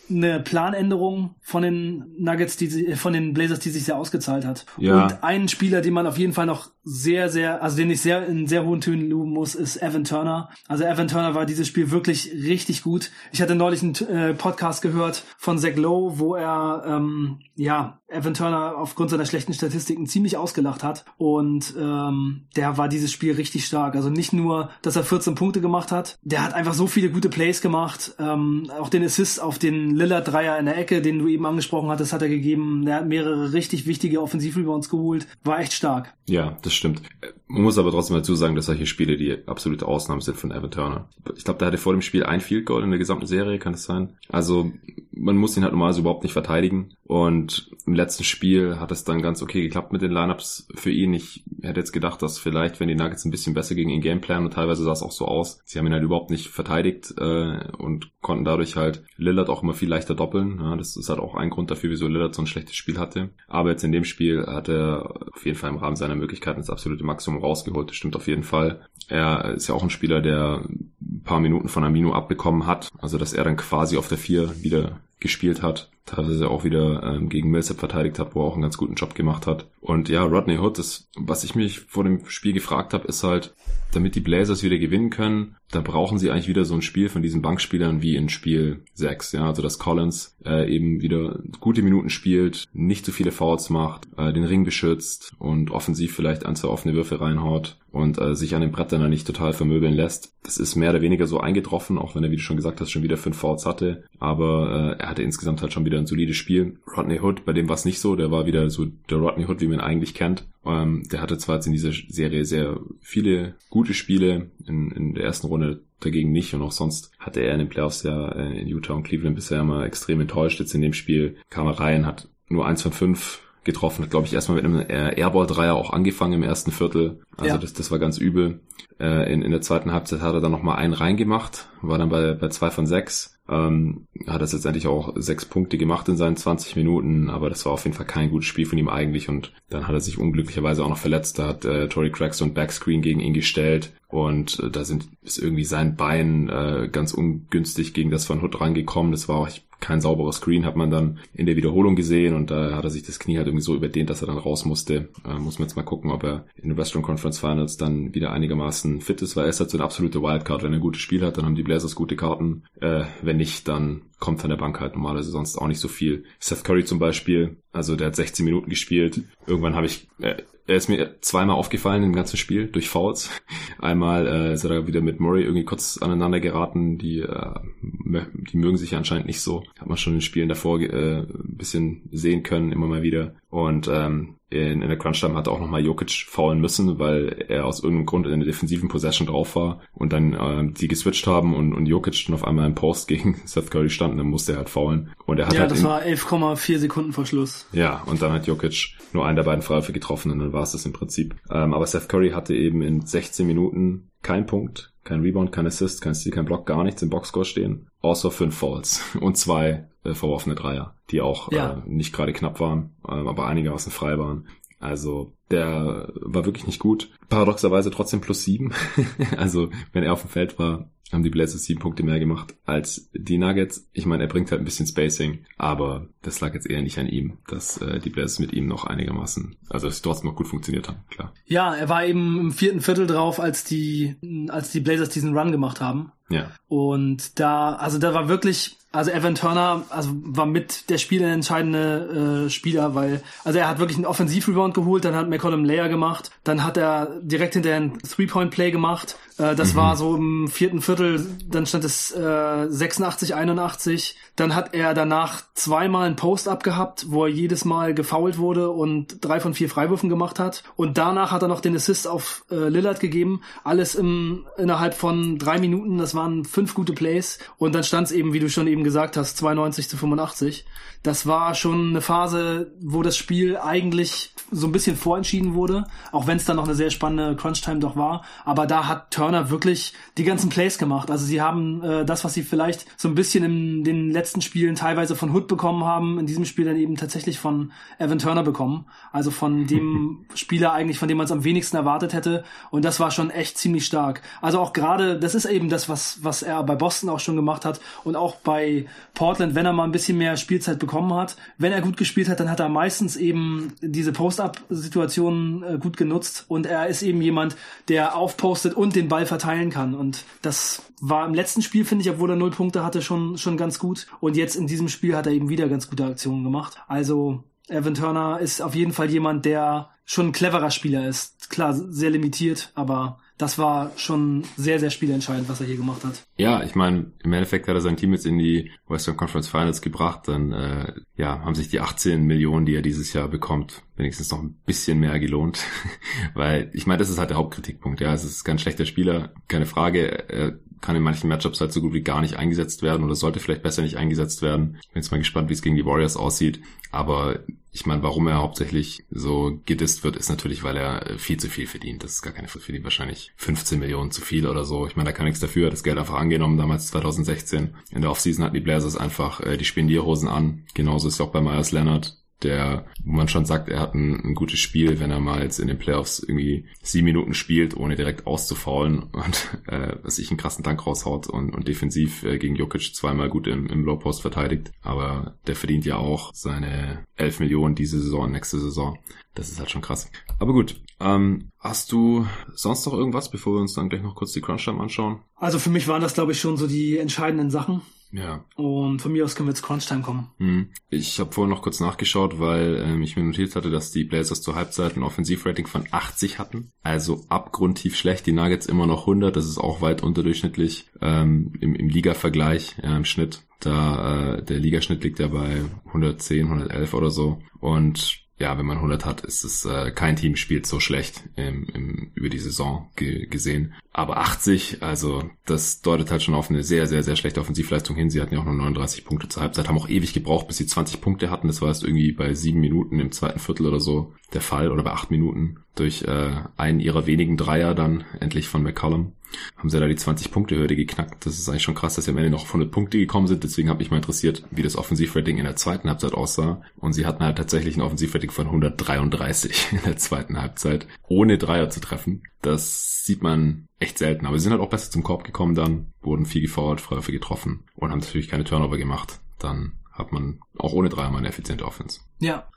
[0.10, 4.66] eine Planänderung von den Nuggets, die von den Blazers, die sich sehr ausgezahlt hat.
[4.78, 5.04] Ja.
[5.04, 8.26] Und ein Spieler, den man auf jeden Fall noch sehr, sehr, also den ich sehr
[8.26, 10.50] in sehr hohen Tönen loben muss, ist Evan Turner.
[10.68, 13.12] Also Evan Turner war dieses Spiel wirklich richtig gut.
[13.32, 18.34] Ich hatte neulich einen äh, Podcast gehört von Zach Lowe, wo er ähm, ja Evan
[18.34, 21.06] Turner aufgrund seiner schlechten Statistiken ziemlich ausgelacht hat.
[21.18, 23.96] Und ähm, der war dieses Spiel richtig stark.
[23.96, 27.30] Also nicht nur, dass er 14 Punkte gemacht hat, der hat einfach so viele gute
[27.30, 28.16] Plays gemacht.
[28.18, 32.14] Ähm, auch den Assist auf den Lillard-Dreier in der Ecke, den du eben angesprochen hattest,
[32.14, 32.88] hat er gegeben.
[32.88, 35.28] Er hat mehrere richtig wichtige Offensivrebounds geholt.
[35.44, 36.14] War echt stark.
[36.26, 37.02] Ja, das stimmt.
[37.48, 40.72] Man muss aber trotzdem dazu sagen, dass solche Spiele die absolute Ausnahme sind von Evan
[40.72, 41.10] Turner.
[41.36, 43.74] Ich glaube, der hatte vor dem Spiel ein Field Goal in der gesamten Serie, kann
[43.74, 44.14] es sein.
[44.30, 44.72] Also
[45.12, 46.94] man muss ihn halt normalerweise überhaupt nicht verteidigen.
[47.10, 51.12] Und im letzten Spiel hat es dann ganz okay geklappt mit den Lineups für ihn.
[51.16, 54.46] Ich hätte jetzt gedacht, dass vielleicht, wenn die Nuggets ein bisschen besser gegen ihn Gameplan
[54.46, 57.68] und teilweise sah es auch so aus, sie haben ihn halt überhaupt nicht verteidigt äh,
[57.80, 60.60] und konnten dadurch halt Lillard auch immer viel leichter doppeln.
[60.62, 63.30] Ja, das ist halt auch ein Grund dafür, wieso Lillard so ein schlechtes Spiel hatte.
[63.48, 66.70] Aber jetzt in dem Spiel hat er auf jeden Fall im Rahmen seiner Möglichkeiten das
[66.70, 67.90] absolute Maximum rausgeholt.
[67.90, 68.82] Das stimmt auf jeden Fall.
[69.08, 70.62] Er ist ja auch ein Spieler, der
[71.02, 72.90] ein paar Minuten von Amino abbekommen hat.
[73.00, 75.90] Also dass er dann quasi auf der 4 wieder gespielt hat.
[76.06, 79.14] Teilweise auch wieder ähm, gegen Millsap verteidigt hat, wo er auch einen ganz guten Job
[79.14, 79.68] gemacht hat.
[79.80, 83.54] Und ja, Rodney Hood, das, was ich mich vor dem Spiel gefragt habe, ist halt,
[83.92, 87.22] damit die Blazers wieder gewinnen können, da brauchen sie eigentlich wieder so ein Spiel von
[87.22, 89.34] diesen Bankspielern wie in Spiel 6.
[89.34, 94.08] Ja, also dass Collins äh, eben wieder gute Minuten spielt, nicht zu viele Fouls macht,
[94.18, 98.56] äh, den Ring beschützt und offensiv vielleicht ein, zwei offene Würfe reinhaut und äh, sich
[98.56, 100.34] an den Brettern nicht total vermöbeln lässt.
[100.44, 102.92] Das ist mehr oder weniger so eingetroffen, auch wenn er, wie du schon gesagt hast,
[102.92, 104.04] schon wieder fünf Fouls hatte.
[104.20, 106.78] Aber äh, er hatte insgesamt halt schon wieder ein solides Spiel.
[106.96, 109.62] Rodney Hood, bei dem war es nicht so, der war wieder so der Rodney Hood,
[109.62, 110.48] wie man ihn eigentlich kennt.
[110.66, 115.24] Ähm, der hatte zwar jetzt in dieser Serie sehr viele gute Spiele, in, in der
[115.24, 118.68] ersten Runde dagegen nicht und auch sonst hatte er in den Playoffs ja äh, in
[118.68, 120.60] Utah und Cleveland bisher immer extrem enttäuscht.
[120.60, 124.26] Jetzt in dem Spiel kam er rein, hat nur eins von fünf getroffen, hat glaube
[124.26, 127.22] ich erstmal mit einem Airball-Dreier auch angefangen im ersten Viertel.
[127.38, 127.58] Also ja.
[127.58, 128.62] das, das war ganz übel.
[129.00, 132.34] Äh, in, in der zweiten Halbzeit hat er dann nochmal einen reingemacht, war dann bei,
[132.34, 133.40] bei zwei von sechs.
[133.50, 137.72] Ähm, hat er letztendlich auch sechs Punkte gemacht in seinen 20 Minuten, aber das war
[137.72, 140.84] auf jeden Fall kein gutes Spiel von ihm eigentlich und dann hat er sich unglücklicherweise
[140.84, 141.40] auch noch verletzt.
[141.40, 145.64] Da hat äh, Tory Craxton Backscreen gegen ihn gestellt und äh, da sind ist irgendwie
[145.64, 149.12] sein Bein äh, ganz ungünstig gegen das von Hood rangekommen.
[149.12, 152.52] Das war auch, ich kein sauberer Screen hat man dann in der Wiederholung gesehen und
[152.52, 155.10] da hat er sich das Knie halt irgendwie so überdehnt, dass er dann raus musste.
[155.26, 158.32] Äh, muss man jetzt mal gucken, ob er in den Western Conference Finals dann wieder
[158.32, 160.64] einigermaßen fit ist, weil er ist halt so eine absolute Wildcard.
[160.64, 162.64] Wenn er ein gutes Spiel hat, dann haben die Blazers gute Karten.
[162.82, 166.26] Äh, wenn nicht, dann kommt von der Bank halt normalerweise sonst auch nicht so viel.
[166.40, 169.22] Seth Curry zum Beispiel, also der hat 16 Minuten gespielt.
[169.48, 170.36] Irgendwann habe ich, äh,
[170.70, 173.30] er ist mir zweimal aufgefallen im ganzen Spiel durch Fouls.
[173.80, 177.00] Einmal äh, ist er da wieder mit Murray irgendwie kurz aneinander geraten.
[177.00, 179.64] Die, äh, die mögen sich anscheinend nicht so.
[179.80, 183.34] Hat man schon in den Spielen davor äh, ein bisschen sehen können, immer mal wieder.
[183.50, 187.84] Und ähm, in, in der Crunch-Time hat auch nochmal Jokic faulen müssen, weil er aus
[187.84, 191.74] irgendeinem Grund in der defensiven Possession drauf war und dann ähm, die geswitcht haben und,
[191.74, 194.70] und Jokic dann auf einmal im Post gegen Seth Curry stand, dann musste er halt
[194.70, 195.12] faulen.
[195.26, 197.68] Und er hat ja, halt das war 11,4 Sekunden vor Schluss.
[197.72, 200.72] Ja, und dann hat Jokic nur einen der beiden Freiwürfe getroffen und dann war es
[200.72, 201.36] das im Prinzip.
[201.50, 206.02] Ähm, aber Seth Curry hatte eben in 16 Minuten keinen Punkt, kein Rebound, kein Assist,
[206.02, 210.14] kein Steal, kein Block, gar nichts im Boxscore stehen, außer fünf Falls und zwei äh,
[210.14, 211.74] verworfene Dreier, die auch ja.
[211.74, 214.48] äh, nicht gerade knapp waren, äh, aber einigermaßen frei waren.
[214.80, 217.10] Also der war wirklich nicht gut.
[217.28, 218.74] Paradoxerweise trotzdem plus sieben.
[219.38, 223.10] also wenn er auf dem Feld war, haben die Blazers sieben Punkte mehr gemacht als
[223.14, 223.88] die Nuggets.
[223.94, 227.08] Ich meine, er bringt halt ein bisschen Spacing, aber das lag jetzt eher nicht an
[227.08, 230.48] ihm, dass äh, die Blazers mit ihm noch einigermaßen, also dass sie trotzdem noch gut
[230.48, 231.34] funktioniert haben, klar.
[231.46, 234.18] Ja, er war eben im vierten Viertel drauf, als die,
[234.50, 236.12] als die Blazers diesen Run gemacht haben.
[236.30, 236.52] Ja.
[236.68, 242.50] Und da, also da war wirklich, also Evan Turner also war mit der spielentscheidende äh,
[242.50, 246.64] Spieler, weil also er hat wirklich einen Offensivrebound geholt, dann hat McCollum Layer gemacht, dann
[246.64, 249.16] hat er direkt hinterher ein Three-Point-Play gemacht.
[249.38, 249.78] Äh, das mhm.
[249.78, 254.18] war so im vierten Viertel, dann stand es äh, 86, 81.
[254.36, 259.18] Dann hat er danach zweimal einen Post-Up gehabt, wo er jedes Mal gefoult wurde und
[259.22, 260.64] drei von vier Freiwürfen gemacht hat.
[260.76, 263.42] Und danach hat er noch den Assist auf äh, Lillard gegeben.
[263.64, 267.40] Alles im, innerhalb von drei Minuten, das waren fünf gute Plays.
[267.58, 270.66] Und dann stand es eben, wie du schon eben eben gesagt hast, 92 zu 85.
[271.04, 276.28] Das war schon eine Phase, wo das Spiel eigentlich so ein bisschen vorentschieden wurde, auch
[276.28, 278.24] wenn es dann noch eine sehr spannende Crunch-Time doch war.
[278.44, 281.12] Aber da hat Turner wirklich die ganzen Plays gemacht.
[281.12, 284.76] Also sie haben äh, das, was sie vielleicht so ein bisschen in den letzten Spielen
[284.76, 288.86] teilweise von Hood bekommen haben, in diesem Spiel dann eben tatsächlich von Evan Turner bekommen.
[289.12, 292.44] Also von dem Spieler eigentlich, von dem man es am wenigsten erwartet hätte.
[292.72, 294.22] Und das war schon echt ziemlich stark.
[294.42, 297.66] Also auch gerade, das ist eben das, was, was er bei Boston auch schon gemacht
[297.66, 298.69] hat und auch bei
[299.14, 301.36] Portland, wenn er mal ein bisschen mehr Spielzeit bekommen hat.
[301.58, 306.46] Wenn er gut gespielt hat, dann hat er meistens eben diese Post-Up-Situationen äh, gut genutzt
[306.48, 307.56] und er ist eben jemand,
[307.88, 309.94] der aufpostet und den Ball verteilen kann.
[309.94, 313.58] Und das war im letzten Spiel, finde ich, obwohl er null Punkte hatte, schon, schon
[313.58, 314.08] ganz gut.
[314.20, 316.78] Und jetzt in diesem Spiel hat er eben wieder ganz gute Aktionen gemacht.
[316.88, 321.50] Also Evan Turner ist auf jeden Fall jemand, der schon ein cleverer Spieler ist.
[321.50, 326.26] Klar, sehr limitiert, aber das war schon sehr, sehr spielentscheidend, was er hier gemacht hat.
[326.38, 329.82] Ja, ich meine, im Endeffekt hat er sein Team jetzt in die Western Conference Finals
[329.82, 330.28] gebracht.
[330.28, 334.44] Dann äh, ja, haben sich die 18 Millionen, die er dieses Jahr bekommt, wenigstens noch
[334.44, 335.64] ein bisschen mehr gelohnt.
[336.34, 338.02] Weil ich meine, das ist halt der Hauptkritikpunkt.
[338.02, 340.30] Ja, es ist kein schlechter Spieler, keine Frage.
[340.30, 343.40] Er kann in manchen Matchups halt so gut wie gar nicht eingesetzt werden oder sollte
[343.40, 344.78] vielleicht besser nicht eingesetzt werden.
[344.82, 346.60] Ich bin jetzt mal gespannt, wie es gegen die Warriors aussieht.
[346.92, 347.40] Aber
[347.72, 351.68] ich meine, warum er hauptsächlich so gedisst wird, ist natürlich, weil er viel zu viel
[351.68, 352.04] verdient.
[352.04, 354.88] Das ist gar keine für ihn wahrscheinlich 15 Millionen zu viel oder so.
[354.88, 355.70] Ich meine, da kann nichts dafür.
[355.70, 357.76] Das Geld einfach angenommen damals 2016.
[357.92, 360.66] In der Offseason hatten die Blazers einfach äh, die Spendierhosen an.
[360.74, 364.24] Genauso ist es auch bei Myers Leonard der, wo man schon sagt, er hat ein,
[364.24, 367.96] ein, gutes Spiel, wenn er mal jetzt in den Playoffs irgendwie sieben Minuten spielt, ohne
[367.96, 372.56] direkt auszufaulen und äh, was ich einen krassen Dank raushaut und, und defensiv äh, gegen
[372.56, 374.72] Jokic zweimal gut im, im Low Post verteidigt.
[374.82, 378.98] Aber der verdient ja auch seine elf Millionen diese Saison, nächste Saison.
[379.36, 380.10] Das ist halt schon krass.
[380.40, 384.32] Aber gut, ähm, hast du sonst noch irgendwas, bevor wir uns dann gleich noch kurz
[384.32, 385.20] die Crunch Time anschauen?
[385.36, 387.82] Also für mich waren das, glaube ich, schon so die entscheidenden Sachen.
[388.12, 388.44] Ja.
[388.56, 390.32] Und von mir aus können wir jetzt Crunch-Time kommen.
[390.38, 390.70] Hm.
[390.90, 394.42] Ich habe vorhin noch kurz nachgeschaut, weil ähm, ich mir notiert hatte, dass die Blazers
[394.42, 396.72] zur Halbzeit ein Offensivrating von 80 hatten.
[396.82, 398.26] Also abgrundtief schlecht.
[398.26, 399.36] Die Nuggets immer noch 100.
[399.36, 403.46] Das ist auch weit unterdurchschnittlich ähm, im, im Liga-Vergleich, ja, im Schnitt.
[403.60, 407.40] Da äh, der Ligaschnitt liegt ja bei 110, 111 oder so.
[407.60, 411.66] Und ja, wenn man 100 hat, ist es äh, kein Team spielt so schlecht im,
[411.74, 413.74] im, über die Saison ge gesehen.
[413.92, 418.10] Aber 80, also das deutet halt schon auf eine sehr, sehr, sehr schlechte Offensivleistung hin.
[418.10, 420.68] Sie hatten ja auch nur 39 Punkte zur Halbzeit, haben auch ewig gebraucht, bis sie
[420.68, 421.48] 20 Punkte hatten.
[421.48, 424.84] Das war erst irgendwie bei sieben Minuten im zweiten Viertel oder so der Fall oder
[424.84, 429.14] bei acht Minuten durch äh, einen ihrer wenigen Dreier dann endlich von McCollum
[429.58, 431.26] haben sie da die 20-Punkte-Hürde geknackt.
[431.26, 433.44] Das ist eigentlich schon krass, dass sie am Ende noch auf 100 Punkte gekommen sind.
[433.44, 436.62] Deswegen habe ich mal interessiert, wie das Offensivrating in der zweiten Halbzeit aussah.
[436.78, 441.70] Und sie hatten halt tatsächlich ein Offensivrating von 133 in der zweiten Halbzeit, ohne Dreier
[441.70, 442.24] zu treffen.
[442.42, 444.26] Das sieht man echt selten.
[444.26, 447.64] Aber sie sind halt auch besser zum Korb gekommen dann, wurden viel geforward, Freiwürfe getroffen
[447.76, 449.20] und haben natürlich keine Turnover gemacht.
[449.40, 452.00] Dann hat man auch ohne Dreier mal eine effiziente Offense.
[452.20, 452.48] Ja,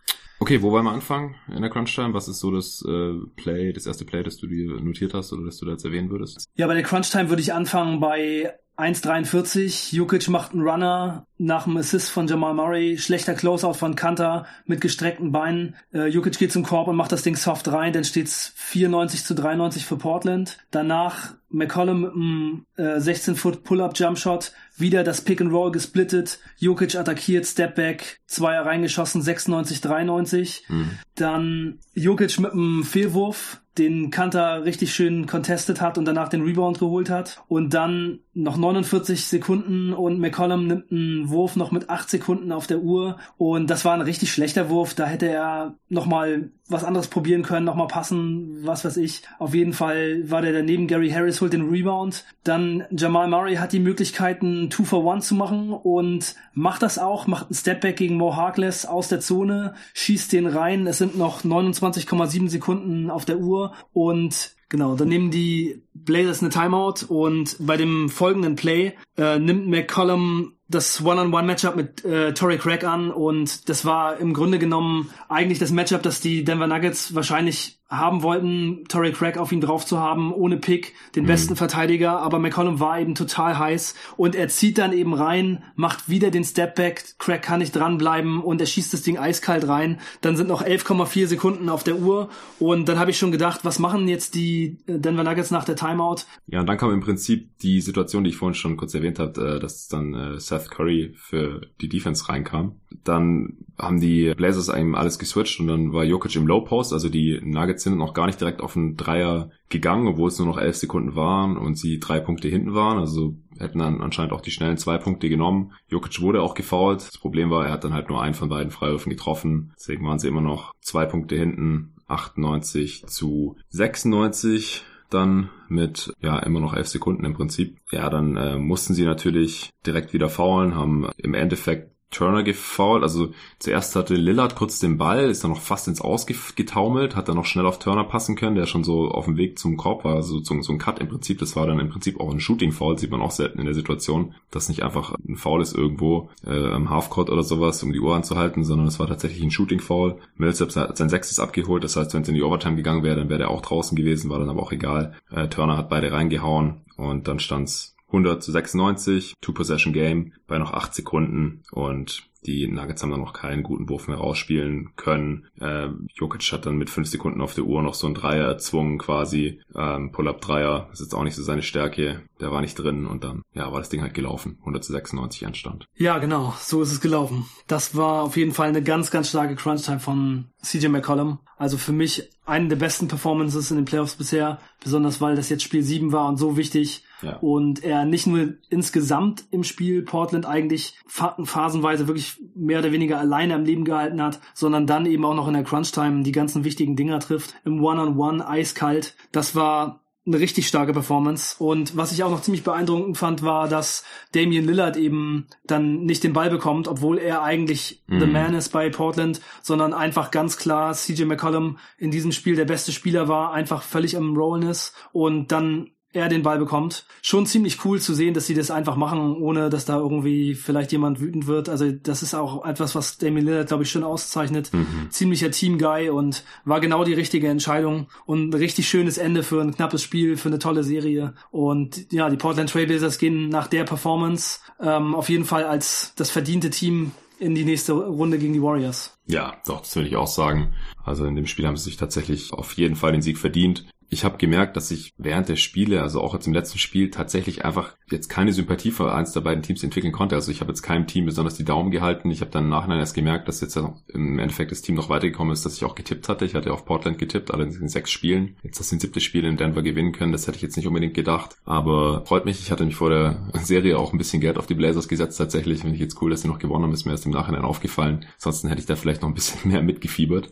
[0.43, 2.15] Okay, wo wollen wir anfangen in der Crunch Time?
[2.15, 5.45] Was ist so das äh, Play, das erste Play, das du dir notiert hast oder
[5.45, 6.49] das du da jetzt erwähnen würdest?
[6.57, 9.95] Ja, bei der Crunch Time würde ich anfangen bei 1,43.
[9.95, 12.97] Jukic macht einen Runner nach dem Assist von Jamal Murray.
[12.99, 15.77] Schlechter Closeout von Kanter mit gestreckten Beinen.
[15.93, 17.93] Äh, Jukic geht zum Korb und macht das Ding soft rein.
[17.93, 20.59] Dann steht's 94 zu 93 für Portland.
[20.71, 24.53] Danach McCollum mit einem äh, 16-Foot Pull-Up Jumpshot.
[24.79, 26.39] Wieder das Pick and Roll gesplittet.
[26.57, 30.65] Jokic attackiert, Stepback, Zweier reingeschossen, 96, 93.
[30.69, 30.91] Mhm.
[31.15, 36.79] Dann Jokic mit einem Fehlwurf, den Kanter richtig schön contested hat und danach den Rebound
[36.79, 37.43] geholt hat.
[37.49, 42.67] Und dann noch 49 Sekunden und McCollum nimmt einen Wurf noch mit 8 Sekunden auf
[42.67, 43.19] der Uhr.
[43.39, 44.95] Und das war ein richtig schlechter Wurf.
[44.95, 49.23] Da hätte er nochmal was anderes probieren können, nochmal passen, was weiß ich.
[49.39, 50.87] Auf jeden Fall war der daneben.
[50.87, 52.25] Gary Harris holt den Rebound.
[52.45, 57.27] Dann Jamal Murray hat die Möglichkeiten, 2 for 1 zu machen und macht das auch,
[57.27, 60.87] macht einen Stepback gegen Mo Harkless aus der Zone, schießt den rein.
[60.87, 66.49] Es sind noch 29,7 Sekunden auf der Uhr und Genau, dann nehmen die Blazers eine
[66.49, 72.85] Timeout und bei dem folgenden Play äh, nimmt McCollum das One-on-One-Matchup mit äh, Torrey Craig
[72.85, 77.79] an und das war im Grunde genommen eigentlich das Matchup, das die Denver Nuggets wahrscheinlich
[77.93, 81.29] haben wollten, Torrey Craig auf ihn drauf zu haben, ohne Pick, den mhm.
[81.29, 86.09] besten Verteidiger, aber McCollum war eben total heiß und er zieht dann eben rein, macht
[86.09, 90.37] wieder den Stepback, Craig kann nicht dranbleiben und er schießt das Ding eiskalt rein, dann
[90.37, 94.09] sind noch 11,4 Sekunden auf der Uhr und dann habe ich schon gedacht, was machen
[94.09, 96.23] jetzt die äh, Denver Nuggets nach der Timeout?
[96.47, 99.57] Ja, und dann kam im Prinzip die Situation, die ich vorhin schon kurz erwähnt habe,
[99.57, 102.81] äh, dass dann äh, Seth Curry für die Defense reinkam.
[103.05, 107.09] Dann haben die Blazers einem alles geswitcht und dann war Jokic im Low Post, also
[107.09, 110.59] die Nuggets sind noch gar nicht direkt auf einen Dreier gegangen, obwohl es nur noch
[110.59, 114.51] elf Sekunden waren und sie drei Punkte hinten waren, also hätten dann anscheinend auch die
[114.51, 115.73] schnellen zwei Punkte genommen.
[115.89, 117.03] Jokic wurde auch gefoult.
[117.03, 119.73] Das Problem war, er hat dann halt nur einen von beiden Freiwürfen getroffen.
[119.77, 121.95] Deswegen waren sie immer noch zwei Punkte hinten.
[122.09, 127.79] 98 zu 96 dann mit ja immer noch elf Sekunden im Prinzip.
[127.91, 133.03] Ja, dann äh, mussten sie natürlich direkt wieder faulen, haben im Endeffekt Turner gefoult.
[133.03, 137.37] Also zuerst hatte Lillard kurz den Ball, ist dann noch fast ins Ausgetaumelt, hat dann
[137.37, 140.17] noch schnell auf Turner passen können, der schon so auf dem Weg zum Korb war,
[140.17, 141.39] also so, so ein Cut im Prinzip.
[141.39, 144.35] Das war dann im Prinzip auch ein Shooting-Foul, sieht man auch selten in der Situation,
[144.51, 148.15] dass nicht einfach ein Foul ist irgendwo äh, im Halfcourt oder sowas, um die Uhr
[148.15, 150.19] anzuhalten, sondern es war tatsächlich ein Shooting-Foul.
[150.37, 153.29] Millsap hat sein sechstes abgeholt, das heißt, wenn es in die Overtime gegangen wäre, dann
[153.29, 155.15] wäre der auch draußen gewesen, war dann aber auch egal.
[155.31, 160.95] Äh, Turner hat beide reingehauen und dann stand's 100 zu 96, Two-Possession-Game bei noch 8
[160.95, 165.47] Sekunden und die Nuggets haben dann noch keinen guten Wurf mehr rausspielen können.
[165.61, 168.99] Äh, Jokic hat dann mit 5 Sekunden auf der Uhr noch so ein Dreier erzwungen
[168.99, 169.61] quasi.
[169.77, 172.23] Ähm, Pull-Up-Dreier, ist jetzt auch nicht so seine Stärke.
[172.41, 174.57] Der war nicht drin und dann ja, war das Ding halt gelaufen.
[174.61, 175.87] 100 zu 96 Anstand.
[175.95, 177.47] Ja, genau, so ist es gelaufen.
[177.69, 181.39] Das war auf jeden Fall eine ganz, ganz starke Crunch-Time von CJ McCollum.
[181.57, 185.63] Also für mich eine der besten Performances in den Playoffs bisher, besonders weil das jetzt
[185.63, 187.05] Spiel 7 war und so wichtig.
[187.23, 187.37] Ja.
[187.37, 193.55] Und er nicht nur insgesamt im Spiel Portland eigentlich phasenweise wirklich mehr oder weniger alleine
[193.55, 196.97] am Leben gehalten hat, sondern dann eben auch noch in der Crunch-Time die ganzen wichtigen
[196.97, 197.55] Dinger trifft.
[197.65, 199.15] Im One-on-One, -on -One, eiskalt.
[199.31, 201.57] Das war eine richtig starke Performance.
[201.59, 206.23] Und was ich auch noch ziemlich beeindruckend fand, war, dass Damian Lillard eben dann nicht
[206.23, 208.21] den Ball bekommt, obwohl er eigentlich mm.
[208.21, 212.67] the man ist bei Portland, sondern einfach ganz klar CJ McCollum in diesem Spiel der
[212.67, 217.05] beste Spieler war, einfach völlig am Rollen ist und dann er den Ball bekommt.
[217.23, 220.93] Schon ziemlich cool zu sehen, dass sie das einfach machen, ohne dass da irgendwie vielleicht
[220.93, 221.69] jemand wütend wird.
[221.69, 224.73] Also das ist auch etwas, was Damien Lillard, glaube ich, schon auszeichnet.
[224.73, 225.11] Mhm.
[225.11, 229.75] Ziemlicher Team-Guy und war genau die richtige Entscheidung und ein richtig schönes Ende für ein
[229.75, 231.35] knappes Spiel, für eine tolle Serie.
[231.51, 236.31] Und ja, die Portland Trailblazers gehen nach der Performance ähm, auf jeden Fall als das
[236.31, 239.19] verdiente Team in die nächste Runde gegen die Warriors.
[239.27, 240.75] Ja, doch, das würde ich auch sagen.
[241.03, 244.25] Also in dem Spiel haben sie sich tatsächlich auf jeden Fall den Sieg verdient ich
[244.25, 247.97] habe gemerkt, dass ich während der Spiele, also auch jetzt im letzten Spiel, tatsächlich einfach
[248.11, 250.35] jetzt keine Sympathie für eins der beiden Teams entwickeln konnte.
[250.35, 252.31] Also ich habe jetzt keinem Team besonders die Daumen gehalten.
[252.31, 253.75] Ich habe dann im Nachhinein erst gemerkt, dass jetzt
[254.09, 256.45] im Endeffekt das Team noch weitergekommen ist, dass ich auch getippt hatte.
[256.45, 258.57] Ich hatte auf Portland getippt, allerdings in sechs Spielen.
[258.63, 260.87] Jetzt, dass sie ein siebtes Spiel in Denver gewinnen können, das hätte ich jetzt nicht
[260.87, 261.57] unbedingt gedacht.
[261.65, 264.75] Aber freut mich, ich hatte mich vor der Serie auch ein bisschen Geld auf die
[264.75, 265.81] Blazers gesetzt tatsächlich.
[265.81, 268.27] Finde ich jetzt cool, dass sie noch gewonnen haben, ist mir erst im Nachhinein aufgefallen.
[268.35, 270.51] Ansonsten hätte ich da vielleicht noch ein bisschen mehr mitgefiebert.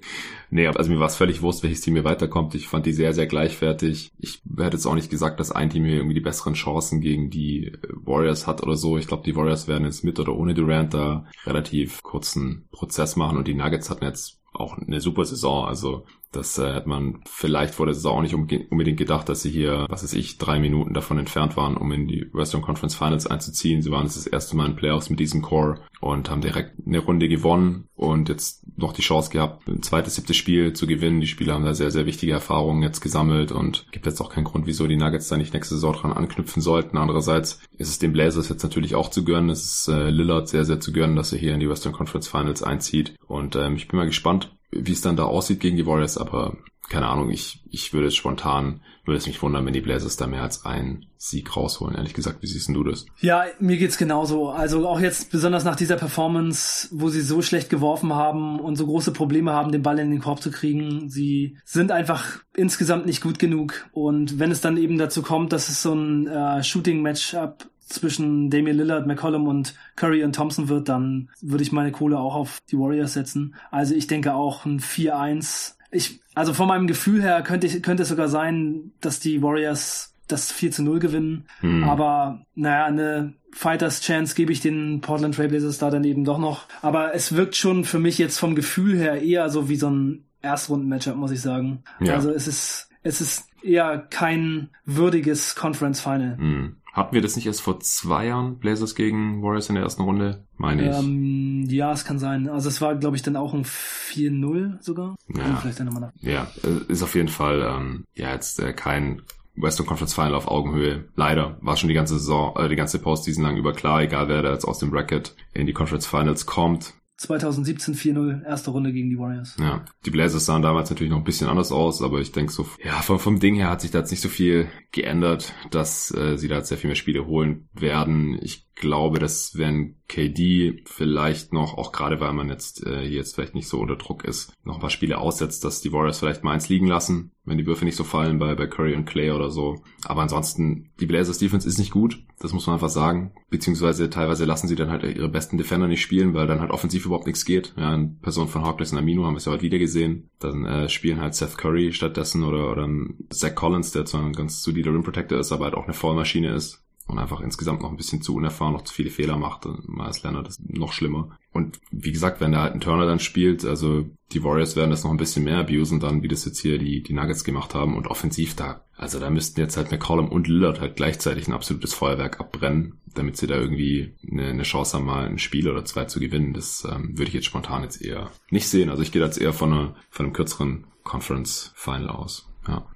[0.53, 2.57] Nee, also mir war es völlig wurscht, welches Team hier weiterkommt.
[2.57, 4.11] Ich fand die sehr, sehr gleichwertig.
[4.19, 7.31] Ich hätte jetzt auch nicht gesagt, dass ein Team hier irgendwie die besseren Chancen gegen
[7.31, 8.99] die Warriors hat oder so.
[8.99, 13.39] Ich glaube, die Warriors werden jetzt mit oder ohne Durant da relativ kurzen Prozess machen
[13.39, 15.67] und die Nuggets hatten jetzt auch eine super Saison.
[15.67, 19.51] Also das äh, hat man vielleicht vor der Saison auch nicht unbedingt gedacht, dass sie
[19.51, 23.27] hier, was weiß ich, drei Minuten davon entfernt waren, um in die Western Conference Finals
[23.27, 23.83] einzuziehen.
[23.83, 27.29] Sie waren das erste Mal in Playoffs mit diesem Core und haben direkt eine Runde
[27.29, 27.89] gewonnen.
[27.95, 31.21] Und jetzt noch die Chance gehabt, ein zweites, siebtes Spiel zu gewinnen.
[31.21, 34.45] Die Spieler haben da sehr, sehr wichtige Erfahrungen jetzt gesammelt und gibt jetzt auch keinen
[34.45, 36.97] Grund, wieso die Nuggets da nicht nächste Saison dran anknüpfen sollten.
[36.97, 39.51] Andererseits ist es den Blazers jetzt natürlich auch zu gönnen.
[39.51, 42.29] Es ist äh, Lillard sehr, sehr zu gönnen, dass er hier in die Western Conference
[42.29, 43.17] Finals einzieht.
[43.27, 46.57] Und ähm, ich bin mal gespannt, wie es dann da aussieht gegen die Warriors, aber
[46.89, 48.81] keine Ahnung, ich, ich würde es spontan,
[49.11, 52.43] würde es mich wundern, wenn die Blazers da mehr als einen Sieg rausholen, ehrlich gesagt.
[52.43, 53.07] Wie siehst du das?
[53.21, 54.51] Ja, mir geht's genauso.
[54.51, 58.87] Also auch jetzt besonders nach dieser Performance, wo sie so schlecht geworfen haben und so
[58.87, 61.11] große Probleme haben, den Ball in den Korb zu kriegen.
[61.11, 63.89] Sie sind einfach insgesamt nicht gut genug.
[63.91, 68.77] Und wenn es dann eben dazu kommt, dass es so ein äh, Shooting-Matchup zwischen Damian
[68.77, 72.79] Lillard, McCollum und Curry und Thompson wird, dann würde ich meine Kohle auch auf die
[72.79, 73.57] Warriors setzen.
[73.73, 78.05] Also ich denke auch ein 4-1 ich, also von meinem Gefühl her könnte, ich, könnte
[78.05, 81.47] es sogar sein, dass die Warriors das 4 zu 0 gewinnen.
[81.61, 81.85] Hm.
[81.85, 86.67] Aber naja, eine Fighters Chance gebe ich den Portland Trailblazers da dann eben doch noch.
[86.83, 90.25] Aber es wirkt schon für mich jetzt vom Gefühl her eher so wie so ein
[90.43, 91.83] Erstrunden-Matchup, muss ich sagen.
[92.01, 92.15] Ja.
[92.15, 96.39] Also es ist, es ist eher kein würdiges Conference Final.
[96.39, 96.77] Hm.
[96.93, 100.47] Hatten wir das nicht erst vor zwei Jahren, Blazers gegen Warriors in der ersten Runde?
[100.57, 100.97] Meine ich.
[100.97, 102.49] Ähm, ja, es kann sein.
[102.49, 105.17] Also es war, glaube ich, dann auch ein 4-0 sogar.
[105.29, 106.13] Ja, vielleicht dann nochmal nach.
[106.21, 109.23] ja äh, ist auf jeden Fall ähm, ja jetzt äh, kein
[109.57, 111.09] Western Conference Final auf Augenhöhe.
[111.17, 114.43] Leider war schon die ganze Saison, äh, die ganze Postseason lang über klar, egal wer
[114.43, 116.95] da jetzt aus dem Bracket in die Conference Finals kommt.
[117.21, 119.55] 2017 4-0, erste Runde gegen die Warriors.
[119.61, 122.67] Ja, die Blazers sahen damals natürlich noch ein bisschen anders aus, aber ich denke so,
[122.83, 126.39] ja, vom, vom Ding her hat sich da jetzt nicht so viel geändert, dass äh,
[126.39, 128.39] sie da jetzt sehr viel mehr Spiele holen werden.
[128.41, 133.55] Ich glaube, dass wenn KD vielleicht noch, auch gerade weil man jetzt äh, jetzt vielleicht
[133.55, 136.53] nicht so unter Druck ist, noch ein paar Spiele aussetzt, dass die Warriors vielleicht mal
[136.53, 139.51] eins liegen lassen, wenn die Würfe nicht so fallen bei, bei Curry und Clay oder
[139.51, 139.83] so.
[140.05, 143.33] Aber ansonsten, die Blazers Defense ist nicht gut, das muss man einfach sagen.
[143.51, 147.07] Beziehungsweise teilweise lassen sie dann halt ihre besten Defender nicht spielen, weil dann halt offensiv
[147.07, 147.75] überhaupt nichts geht.
[147.77, 150.31] Ja, in Person von Hawkless und Amino haben wir es ja heute wieder gesehen.
[150.41, 152.89] Dann äh, spielen halt Seth Curry stattdessen oder, oder
[153.31, 156.53] Zach Collins, der zwar ein ganz solider Rim Protector ist, aber halt auch eine Vollmaschine
[156.55, 159.67] ist und einfach insgesamt noch ein bisschen zu unerfahren, noch zu viele Fehler macht.
[159.87, 161.37] Miles Leonard ist noch schlimmer.
[161.53, 165.03] Und wie gesagt, wenn da halt ein Turner dann spielt, also die Warriors werden das
[165.03, 167.97] noch ein bisschen mehr abusen dann, wie das jetzt hier die, die Nuggets gemacht haben.
[167.97, 171.93] Und offensiv da, also da müssten jetzt halt McCollum und Lillard halt gleichzeitig ein absolutes
[171.93, 176.05] Feuerwerk abbrennen, damit sie da irgendwie eine, eine Chance haben, mal ein Spiel oder zwei
[176.05, 176.53] zu gewinnen.
[176.53, 178.89] Das ähm, würde ich jetzt spontan jetzt eher nicht sehen.
[178.89, 182.49] Also ich gehe jetzt eher von, einer, von einem kürzeren Conference Final aus.
[182.69, 182.87] Ja.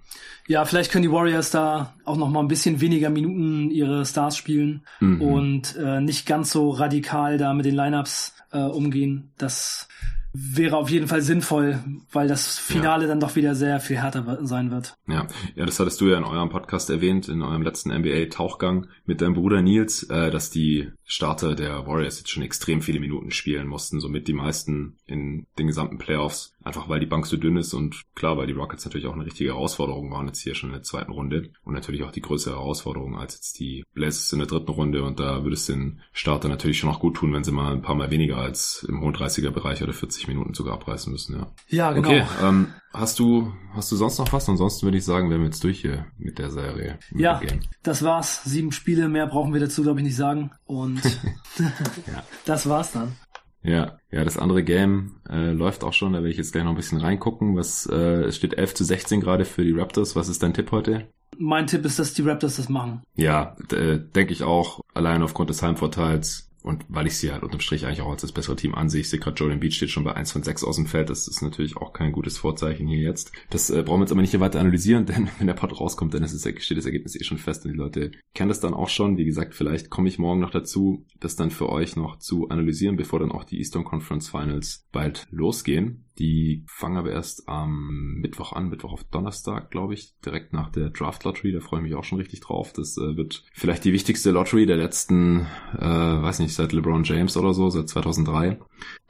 [0.46, 4.36] Ja, vielleicht können die Warriors da auch noch mal ein bisschen weniger Minuten ihre Stars
[4.36, 5.20] spielen mhm.
[5.20, 9.30] und äh, nicht ganz so radikal da mit den Lineups äh, umgehen.
[9.38, 9.88] Das
[10.36, 11.78] wäre auf jeden Fall sinnvoll,
[12.10, 13.08] weil das Finale ja.
[13.08, 14.96] dann doch wieder sehr viel härter sein wird.
[15.06, 19.20] Ja, ja, das hattest du ja in eurem Podcast erwähnt, in eurem letzten NBA-Tauchgang mit
[19.20, 23.68] deinem Bruder Nils, äh, dass die Starter der Warriors jetzt schon extrem viele Minuten spielen
[23.68, 27.74] mussten, somit die meisten in den gesamten Playoffs, einfach weil die Bank so dünn ist
[27.74, 30.74] und klar, weil die Rockets natürlich auch eine richtige Herausforderung waren jetzt hier schon in
[30.74, 34.48] der zweiten Runde und natürlich auch die größere Herausforderung als jetzt die Blazers in der
[34.48, 37.52] dritten Runde und da würde es den Starter natürlich schon auch gut tun, wenn sie
[37.52, 41.12] mal ein paar Mal weniger als im hohen 30er Bereich oder 40 Minuten sogar abreißen
[41.12, 41.52] müssen, ja.
[41.68, 42.08] Ja, genau.
[42.08, 44.48] Okay, ähm, hast du, hast du sonst noch was?
[44.48, 46.98] Ansonsten würde ich sagen, wir haben jetzt durch hier mit der Serie.
[47.10, 47.40] Mit ja,
[47.82, 48.42] das war's.
[48.44, 50.50] Sieben Spiele, mehr brauchen wir dazu, glaube ich, nicht sagen.
[50.64, 51.02] Und
[52.06, 52.22] ja.
[52.44, 53.16] das war's dann.
[53.64, 56.70] Ja, ja, das andere Game äh, läuft auch schon, da werde ich jetzt gleich noch
[56.72, 57.56] ein bisschen reingucken.
[57.56, 60.14] Was, äh, es steht 11 zu 16 gerade für die Raptors.
[60.14, 61.08] Was ist dein Tipp heute?
[61.38, 63.02] Mein Tipp ist, dass die Raptors das machen.
[63.16, 66.50] Ja, äh, denke ich auch, allein aufgrund des Heimvorteils.
[66.64, 69.10] Und weil ich sie halt unterm Strich eigentlich auch als das bessere Team ansehe, ich
[69.10, 71.42] sehe gerade Jordan Beach steht schon bei 1 von 6 aus dem Feld, das ist
[71.42, 73.32] natürlich auch kein gutes Vorzeichen hier jetzt.
[73.50, 76.14] Das äh, brauchen wir jetzt aber nicht hier weiter analysieren, denn wenn der Pod rauskommt,
[76.14, 78.72] dann ist es, steht das Ergebnis eh schon fest und die Leute kennen das dann
[78.72, 79.18] auch schon.
[79.18, 82.96] Wie gesagt, vielleicht komme ich morgen noch dazu, das dann für euch noch zu analysieren,
[82.96, 86.03] bevor dann auch die Eastern Conference Finals bald losgehen.
[86.18, 90.90] Die fangen aber erst am Mittwoch an, Mittwoch auf Donnerstag, glaube ich, direkt nach der
[90.90, 91.52] Draft Lottery.
[91.52, 92.72] Da freue ich mich auch schon richtig drauf.
[92.72, 95.46] Das äh, wird vielleicht die wichtigste Lottery der letzten,
[95.76, 98.58] äh, weiß nicht, seit LeBron James oder so, seit 2003.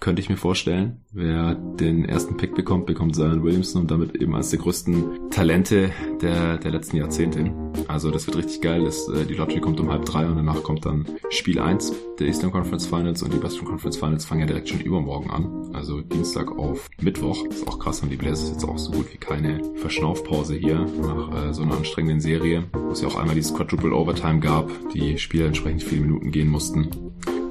[0.00, 1.02] Könnte ich mir vorstellen.
[1.12, 5.90] Wer den ersten Pick bekommt, bekommt Zion Williamson und damit eben als der größten Talente
[6.22, 7.52] der, der letzten Jahrzehnte.
[7.88, 8.84] Also das wird richtig geil.
[8.84, 12.28] Das, äh, die Lottery kommt um halb drei und danach kommt dann Spiel eins der
[12.28, 15.74] Eastern Conference Finals und die Western Conference Finals fangen ja direkt schon übermorgen an.
[15.74, 17.44] Also Dienstag auf Mittwoch.
[17.46, 21.48] Ist auch krass, haben die Blazers jetzt auch so gut wie keine Verschnaufpause hier nach
[21.50, 25.18] äh, so einer anstrengenden Serie, wo es ja auch einmal dieses Quadruple Overtime gab, die
[25.18, 26.88] Spieler entsprechend viele Minuten gehen mussten.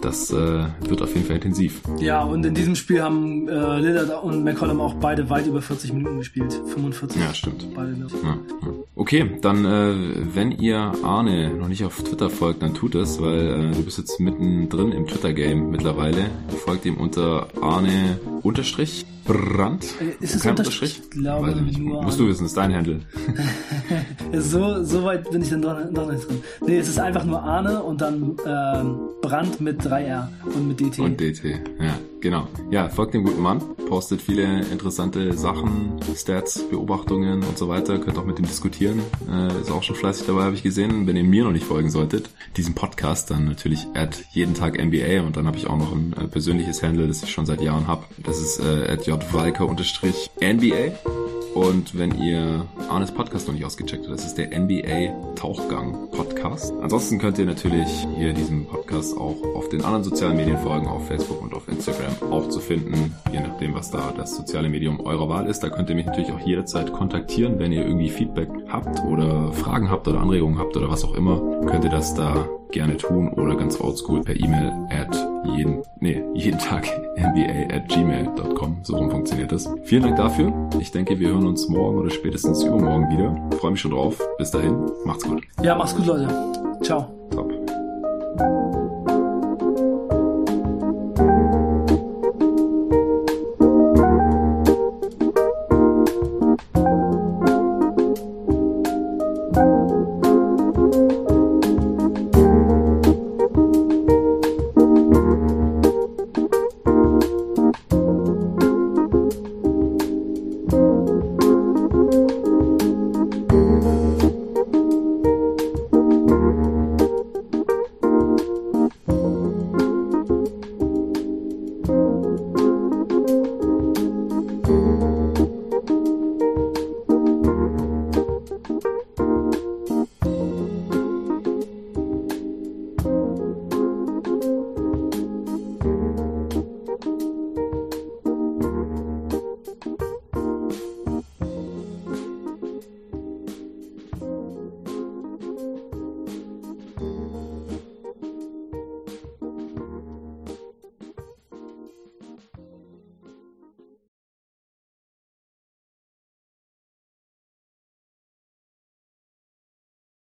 [0.01, 1.81] das äh, wird auf jeden Fall intensiv.
[1.99, 5.93] Ja, und in diesem Spiel haben äh, Lillard und McCollum auch beide weit über 40
[5.93, 6.51] Minuten gespielt.
[6.53, 7.21] 45.
[7.21, 7.73] Ja, stimmt.
[7.73, 8.37] Beide ja, ja.
[8.95, 9.95] Okay, dann äh,
[10.33, 13.97] wenn ihr Arne noch nicht auf Twitter folgt, dann tut es, weil äh, du bist
[13.97, 16.29] jetzt mittendrin im Twitter-Game mittlerweile.
[16.65, 19.85] Folgt ihm unter Arne unterstrich Brand.
[20.01, 21.01] Äh, ist es Unterstrich?
[21.03, 21.79] Ich glaube Weiß nicht.
[21.79, 22.99] Nur Musst du wissen, ist dein Handle.
[24.33, 26.43] so, so weit bin ich dann dran, dran drin.
[26.65, 30.99] Nee, es ist einfach nur Arne und dann ähm, Brand mit 3R und mit DT.
[30.99, 31.43] Und DT,
[31.79, 32.47] ja, genau.
[32.71, 37.99] Ja, folgt dem guten Mann, postet viele interessante Sachen, Stats, Beobachtungen und so weiter.
[37.99, 39.03] Könnt auch mit ihm diskutieren.
[39.29, 41.05] Äh, ist auch schon fleißig dabei, habe ich gesehen.
[41.05, 45.21] Wenn ihr mir noch nicht folgen solltet, diesem Podcast, dann natürlich at jeden Tag NBA
[45.21, 47.87] und dann habe ich auch noch ein äh, persönliches Handle, das ich schon seit Jahren
[47.87, 48.05] habe.
[48.23, 50.93] Das ist äh, at jwalker-nba.
[51.53, 56.73] Und wenn ihr Arnes Podcast noch nicht ausgecheckt habt, das ist der NBA Tauchgang Podcast.
[56.81, 57.87] Ansonsten könnt ihr natürlich
[58.17, 62.31] hier diesem Podcast auch auf den anderen sozialen Medien folgen, auf Facebook und auf Instagram
[62.31, 65.59] auch zu finden, je nachdem, was da das soziale Medium eurer Wahl ist.
[65.59, 69.91] Da könnt ihr mich natürlich auch jederzeit kontaktieren, wenn ihr irgendwie Feedback habt oder Fragen
[69.91, 73.55] habt oder Anregungen habt oder was auch immer, könnt ihr das da gerne tun oder
[73.55, 75.15] ganz oldschool per E-Mail at
[75.55, 78.79] jeden, nee, jeden Tag nba at gmail.com.
[78.83, 79.69] So rum funktioniert das.
[79.83, 80.51] Vielen Dank dafür.
[80.79, 83.57] Ich denke, wir hören uns morgen oder spätestens übermorgen wieder.
[83.59, 84.19] Freue mich schon drauf.
[84.37, 85.43] Bis dahin, macht's gut.
[85.61, 86.27] Ja, macht's gut, Leute.
[86.81, 87.22] Ciao.